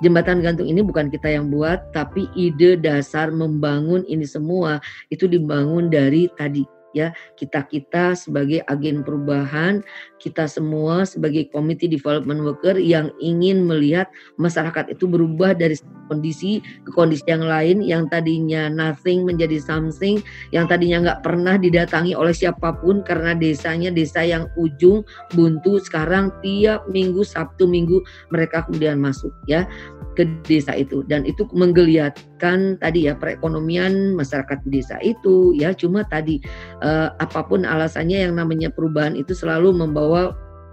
Jembatan 0.02 0.42
gantung 0.42 0.66
ini 0.66 0.82
bukan 0.82 1.12
kita 1.12 1.30
yang 1.30 1.52
buat 1.52 1.94
tapi 1.94 2.26
ide 2.34 2.74
dasar 2.80 3.30
membangun 3.30 4.02
ini 4.10 4.26
semua 4.26 4.82
itu 5.14 5.30
dibangun 5.30 5.92
dari 5.92 6.26
tadi 6.34 6.66
ya. 6.96 7.14
Kita 7.38 7.68
kita 7.68 8.18
sebagai 8.18 8.64
agen 8.66 9.06
perubahan 9.06 9.84
kita 10.22 10.46
semua 10.46 11.02
sebagai 11.02 11.50
community 11.50 11.90
development 11.90 12.46
worker 12.46 12.78
yang 12.78 13.10
ingin 13.18 13.66
melihat 13.66 14.06
masyarakat 14.38 14.94
itu 14.94 15.10
berubah 15.10 15.58
dari 15.58 15.74
kondisi 16.06 16.62
ke 16.62 16.90
kondisi 16.94 17.26
yang 17.26 17.42
lain 17.42 17.82
yang 17.82 18.06
tadinya 18.06 18.70
nothing 18.70 19.26
menjadi 19.26 19.58
something 19.58 20.22
yang 20.54 20.70
tadinya 20.70 21.02
nggak 21.10 21.20
pernah 21.26 21.58
didatangi 21.58 22.14
oleh 22.14 22.30
siapa 22.36 22.76
pun 22.78 23.00
karena 23.02 23.34
desanya 23.34 23.88
desa 23.88 24.20
yang 24.22 24.46
ujung 24.54 25.02
buntu. 25.32 25.80
Sekarang 25.80 26.28
tiap 26.44 26.84
minggu 26.92 27.24
Sabtu 27.24 27.64
minggu 27.64 28.04
mereka 28.28 28.68
kemudian 28.68 29.00
masuk 29.00 29.32
ya 29.48 29.64
ke 30.12 30.28
desa 30.44 30.76
itu. 30.76 31.00
Dan 31.08 31.24
itu 31.24 31.48
menggeliatkan 31.56 32.76
tadi 32.76 33.08
ya 33.08 33.16
perekonomian 33.16 34.12
masyarakat 34.12 34.60
desa 34.68 35.00
itu 35.00 35.56
ya. 35.56 35.72
Cuma 35.72 36.04
tadi 36.04 36.38
eh, 36.84 37.08
apa 37.16 37.40
pun 37.48 37.64
alasannya 37.64 38.28
yang 38.28 38.36
namanya 38.36 38.68
perubahan 38.68 39.16
itu 39.16 39.32
selalu 39.32 39.72
membawa 39.72 40.11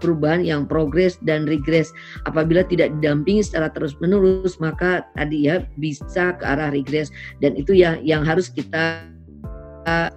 perubahan 0.00 0.42
yang 0.42 0.64
progres 0.64 1.20
dan 1.22 1.44
regres. 1.44 1.92
Apabila 2.24 2.64
tidak 2.64 2.90
didampingi 2.98 3.44
secara 3.44 3.68
terus-menerus, 3.70 4.56
maka 4.58 5.04
tadi 5.14 5.46
ya 5.46 5.62
bisa 5.76 6.34
ke 6.40 6.44
arah 6.44 6.72
regres 6.72 7.12
dan 7.44 7.54
itu 7.54 7.76
ya 7.76 8.00
yang 8.00 8.24
harus 8.24 8.48
kita 8.48 9.04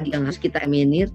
yang 0.07 0.24
harus 0.28 0.39
kita 0.39 0.63
emenir 0.63 1.11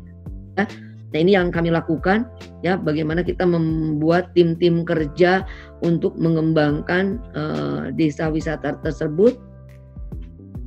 ya. 0.61 0.69
Nah 1.09 1.19
ini 1.25 1.33
yang 1.33 1.49
kami 1.49 1.73
lakukan 1.73 2.29
ya 2.61 2.77
bagaimana 2.77 3.25
kita 3.25 3.49
membuat 3.49 4.29
tim-tim 4.37 4.85
kerja 4.85 5.41
untuk 5.81 6.13
mengembangkan 6.21 7.17
uh, 7.33 7.89
desa 7.97 8.29
wisata 8.29 8.77
tersebut 8.85 9.41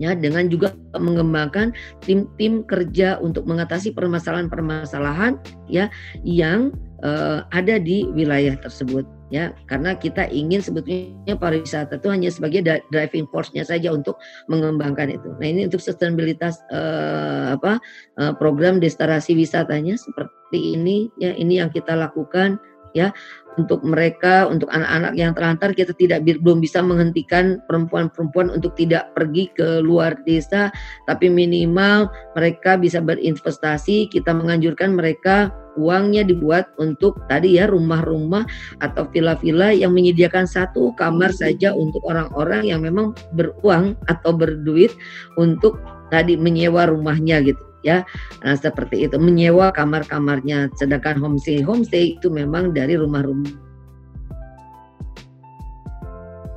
ya 0.02 0.18
dengan 0.18 0.50
juga 0.50 0.74
mengembangkan 0.98 1.70
tim-tim 2.02 2.66
kerja 2.66 3.22
untuk 3.22 3.46
mengatasi 3.46 3.94
permasalahan-permasalahan 3.94 5.38
ya 5.70 5.94
yang 6.26 6.74
uh, 7.06 7.46
ada 7.54 7.78
di 7.78 8.10
wilayah 8.10 8.58
tersebut 8.58 9.06
ya 9.30 9.54
karena 9.70 9.94
kita 9.96 10.28
ingin 10.28 10.60
sebetulnya 10.60 11.38
pariwisata 11.38 12.02
itu 12.02 12.10
hanya 12.10 12.34
sebagai 12.34 12.66
driving 12.92 13.30
force-nya 13.30 13.64
saja 13.64 13.94
untuk 13.94 14.20
mengembangkan 14.52 15.14
itu. 15.14 15.32
Nah 15.40 15.48
ini 15.48 15.70
untuk 15.70 15.80
sustainabilitas 15.80 16.60
uh, 16.74 17.56
apa 17.56 17.80
uh, 18.20 18.34
program 18.36 18.82
destinasi 18.82 19.38
wisatanya 19.38 19.96
seperti 19.96 20.76
ini 20.76 21.08
ya 21.22 21.32
ini 21.38 21.64
yang 21.64 21.72
kita 21.72 21.96
lakukan 21.96 22.60
ya 22.92 23.16
untuk 23.60 23.84
mereka 23.84 24.48
untuk 24.48 24.72
anak-anak 24.72 25.14
yang 25.20 25.32
terlantar 25.36 25.76
kita 25.76 25.92
tidak 25.98 26.24
belum 26.24 26.64
bisa 26.64 26.80
menghentikan 26.80 27.60
perempuan-perempuan 27.68 28.48
untuk 28.54 28.76
tidak 28.80 29.12
pergi 29.12 29.52
ke 29.52 29.84
luar 29.84 30.16
desa 30.24 30.72
tapi 31.10 31.28
minimal 31.28 32.08
mereka 32.38 32.80
bisa 32.80 33.04
berinvestasi 33.04 34.08
kita 34.08 34.32
menganjurkan 34.32 34.96
mereka 34.96 35.52
uangnya 35.80 36.28
dibuat 36.28 36.68
untuk 36.84 37.16
tadi 37.32 37.56
ya 37.56 37.68
rumah-rumah 37.68 38.44
atau 38.84 39.08
villa-villa 39.08 39.72
yang 39.72 39.96
menyediakan 39.96 40.44
satu 40.44 40.92
kamar 41.00 41.32
saja 41.32 41.72
untuk 41.72 42.04
orang-orang 42.04 42.68
yang 42.68 42.84
memang 42.84 43.16
beruang 43.36 43.96
atau 44.12 44.36
berduit 44.36 44.92
untuk 45.40 45.80
tadi 46.12 46.36
menyewa 46.36 46.92
rumahnya 46.92 47.40
gitu 47.40 47.71
ya. 47.82 48.06
Nah, 48.42 48.56
seperti 48.58 49.06
itu. 49.06 49.18
Menyewa 49.18 49.70
kamar-kamarnya. 49.74 50.72
Sedangkan 50.78 51.18
homestay 51.22 51.62
homestay 51.62 52.18
itu 52.18 52.30
memang 52.30 52.74
dari 52.74 52.98
rumah-rumah 52.98 53.72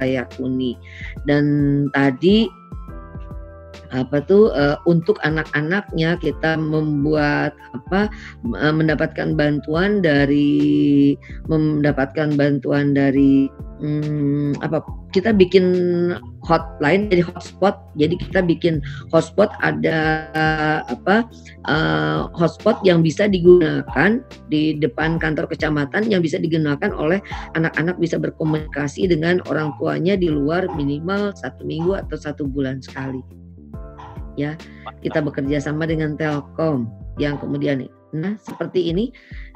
kayak 0.03 0.35
kuni 0.37 0.75
dan 1.25 1.45
tadi 1.95 2.51
apa 3.95 4.19
tuh 4.27 4.51
uh, 4.51 4.77
untuk 4.91 5.23
anak-anaknya 5.23 6.19
kita 6.19 6.59
membuat 6.59 7.55
apa 7.73 8.11
uh, 8.59 8.75
mendapatkan 8.75 9.39
bantuan 9.39 10.03
dari 10.03 11.15
mendapatkan 11.47 12.35
bantuan 12.35 12.91
dari 12.91 13.47
hmm, 13.79 14.59
apa 14.67 14.83
kita 15.15 15.31
bikin 15.31 15.65
hotline 16.43 17.07
jadi 17.07 17.23
hotspot. 17.23 17.79
Jadi 17.95 18.19
kita 18.19 18.43
bikin 18.43 18.83
hotspot 19.15 19.55
ada 19.63 20.27
apa 20.91 21.23
uh, 21.71 22.27
hotspot 22.35 22.83
yang 22.83 23.01
bisa 23.01 23.31
digunakan 23.31 24.19
di 24.51 24.75
depan 24.83 25.23
kantor 25.23 25.47
kecamatan 25.47 26.11
yang 26.11 26.19
bisa 26.19 26.43
digunakan 26.43 26.91
oleh 26.99 27.23
anak-anak 27.55 27.95
bisa 28.03 28.19
berkomunikasi 28.19 29.07
dengan 29.07 29.39
orang 29.47 29.71
tuanya 29.79 30.19
di 30.19 30.27
luar 30.27 30.67
minimal 30.75 31.31
satu 31.39 31.63
minggu 31.63 31.95
atau 31.95 32.19
satu 32.19 32.43
bulan 32.51 32.83
sekali 32.83 33.44
ya. 34.35 34.59
Kita 35.01 35.21
bekerja 35.25 35.61
sama 35.61 35.87
dengan 35.89 36.15
Telkom 36.19 36.89
yang 37.19 37.39
kemudian 37.39 37.87
nah 38.15 38.39
seperti 38.39 38.91
ini. 38.95 39.11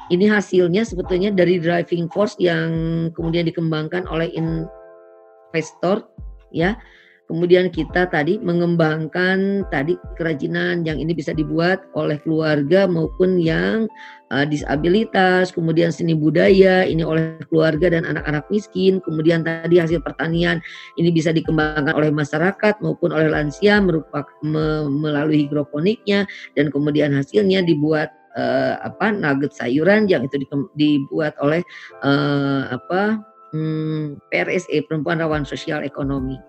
Ini 0.09 0.25
hasilnya 0.25 0.89
sebetulnya 0.89 1.29
dari 1.29 1.61
driving 1.61 2.09
force 2.09 2.33
yang 2.41 2.73
kemudian 3.13 3.45
dikembangkan 3.45 4.09
oleh 4.09 4.33
investor 4.33 6.09
ya 6.49 6.81
Kemudian 7.29 7.69
kita 7.69 8.09
tadi 8.09 8.41
mengembangkan 8.41 9.69
tadi 9.69 10.01
kerajinan 10.17 10.81
yang 10.89 10.97
ini 10.97 11.13
bisa 11.13 11.37
dibuat 11.37 11.85
oleh 11.93 12.17
keluarga 12.25 12.89
maupun 12.89 13.37
yang 13.37 13.85
uh, 14.33 14.49
disabilitas, 14.49 15.53
kemudian 15.53 15.93
seni 15.93 16.17
budaya 16.17 16.89
ini 16.89 17.05
oleh 17.05 17.37
keluarga 17.53 17.93
dan 17.93 18.09
anak-anak 18.09 18.49
miskin, 18.49 19.05
kemudian 19.05 19.45
tadi 19.45 19.77
hasil 19.77 20.01
pertanian 20.01 20.65
ini 20.97 21.13
bisa 21.13 21.29
dikembangkan 21.29 21.93
oleh 21.93 22.09
masyarakat 22.09 22.81
maupun 22.81 23.13
oleh 23.13 23.29
lansia 23.29 23.77
merupakan 23.77 24.25
me, 24.41 24.89
melalui 24.89 25.45
hidroponiknya 25.45 26.25
dan 26.57 26.73
kemudian 26.73 27.13
hasilnya 27.13 27.61
dibuat 27.61 28.09
uh, 28.41 28.81
apa 28.81 29.13
nugget 29.13 29.53
sayuran 29.53 30.09
yang 30.09 30.25
itu 30.25 30.41
di, 30.41 30.49
dibuat 30.81 31.37
oleh 31.45 31.61
uh, 32.01 32.73
apa 32.73 33.21
hmm, 33.53 34.17
PRSE 34.33 34.81
Perempuan 34.89 35.21
Rawan 35.21 35.45
Sosial 35.45 35.85
Ekonomi 35.85 36.41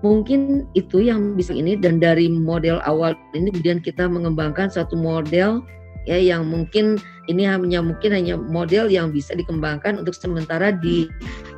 mungkin 0.00 0.64
itu 0.72 1.04
yang 1.04 1.36
bisa 1.36 1.52
ini 1.52 1.76
dan 1.76 2.00
dari 2.00 2.28
model 2.28 2.80
awal 2.88 3.12
ini 3.36 3.52
kemudian 3.52 3.80
kita 3.84 4.08
mengembangkan 4.08 4.72
satu 4.72 4.96
model 4.96 5.60
ya 6.08 6.16
yang 6.16 6.48
mungkin 6.48 6.96
ini 7.28 7.44
hanya 7.44 7.84
mungkin 7.84 8.10
hanya 8.16 8.34
model 8.34 8.88
yang 8.88 9.12
bisa 9.12 9.36
dikembangkan 9.36 10.00
untuk 10.00 10.16
sementara 10.16 10.72
di 10.72 11.06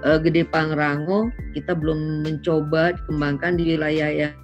uh, 0.05 0.19
Gede 0.21 0.45
Pangrango. 0.45 1.31
Kita 1.55 1.73
belum 1.73 2.27
mencoba 2.27 2.99
dikembangkan 2.99 3.57
di 3.57 3.73
wilayah 3.73 4.11
yang 4.11 4.35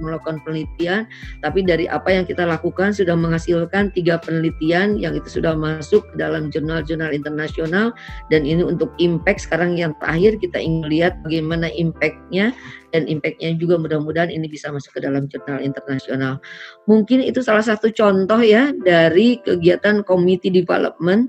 melakukan 0.00 0.40
penelitian, 0.42 1.04
tapi 1.44 1.60
dari 1.64 1.84
apa 1.90 2.08
yang 2.10 2.24
kita 2.24 2.44
lakukan 2.48 2.92
sudah 2.96 3.12
menghasilkan 3.14 3.92
tiga 3.92 4.16
penelitian 4.18 4.96
yang 4.96 5.14
itu 5.14 5.40
sudah 5.40 5.52
masuk 5.52 6.04
dalam 6.16 6.48
jurnal-jurnal 6.48 7.12
internasional. 7.12 7.92
Dan 8.32 8.48
ini 8.48 8.64
untuk 8.64 8.92
impact 8.96 9.44
sekarang 9.44 9.76
yang 9.76 9.92
terakhir 10.00 10.40
kita 10.40 10.56
ingin 10.56 10.88
lihat 10.88 11.20
bagaimana 11.22 11.68
impactnya. 11.74 12.56
Dan 12.94 13.10
impactnya 13.10 13.58
juga 13.58 13.74
mudah-mudahan 13.74 14.30
ini 14.30 14.46
bisa 14.46 14.70
masuk 14.70 14.94
ke 14.94 15.00
dalam 15.02 15.26
jurnal 15.26 15.58
internasional. 15.58 16.38
Mungkin 16.86 17.26
itu 17.26 17.42
salah 17.42 17.66
satu 17.66 17.90
contoh 17.90 18.38
ya 18.38 18.70
dari 18.86 19.42
kegiatan 19.42 20.06
committee 20.06 20.54
development. 20.54 21.28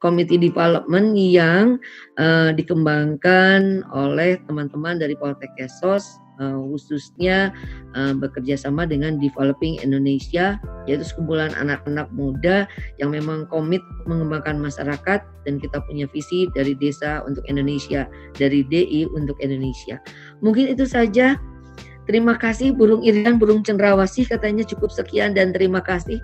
Committee 0.00 0.40
development 0.40 1.12
yang 1.12 1.76
uh, 2.16 2.56
dikembangkan 2.56 3.84
oleh 3.92 4.40
teman-teman 4.48 4.96
dari 4.96 5.12
Poltek 5.12 5.52
Kesos 5.60 6.16
uh, 6.40 6.58
khususnya 6.72 7.52
uh, 7.94 8.16
bekerja 8.16 8.56
sama 8.56 8.88
dengan 8.88 9.20
Developing 9.20 9.78
Indonesia 9.84 10.56
yaitu 10.88 11.04
sekumpulan 11.04 11.52
anak-anak 11.54 12.08
muda 12.10 12.64
yang 12.98 13.12
memang 13.12 13.46
komit 13.52 13.84
mengembangkan 14.08 14.58
masyarakat 14.58 15.20
dan 15.44 15.54
kita 15.60 15.78
punya 15.86 16.08
visi 16.10 16.48
dari 16.56 16.72
desa 16.74 17.22
untuk 17.28 17.44
Indonesia 17.46 18.08
dari 18.34 18.64
DI 18.66 19.06
untuk 19.12 19.36
Indonesia. 19.44 20.00
Mungkin 20.40 20.72
itu 20.72 20.88
saja. 20.88 21.36
Terima 22.08 22.34
kasih 22.34 22.74
burung 22.74 23.06
irian, 23.06 23.38
burung 23.38 23.62
cendrawasih 23.62 24.26
katanya 24.26 24.66
cukup 24.66 24.90
sekian 24.90 25.30
dan 25.30 25.54
terima 25.54 25.78
kasih. 25.78 26.18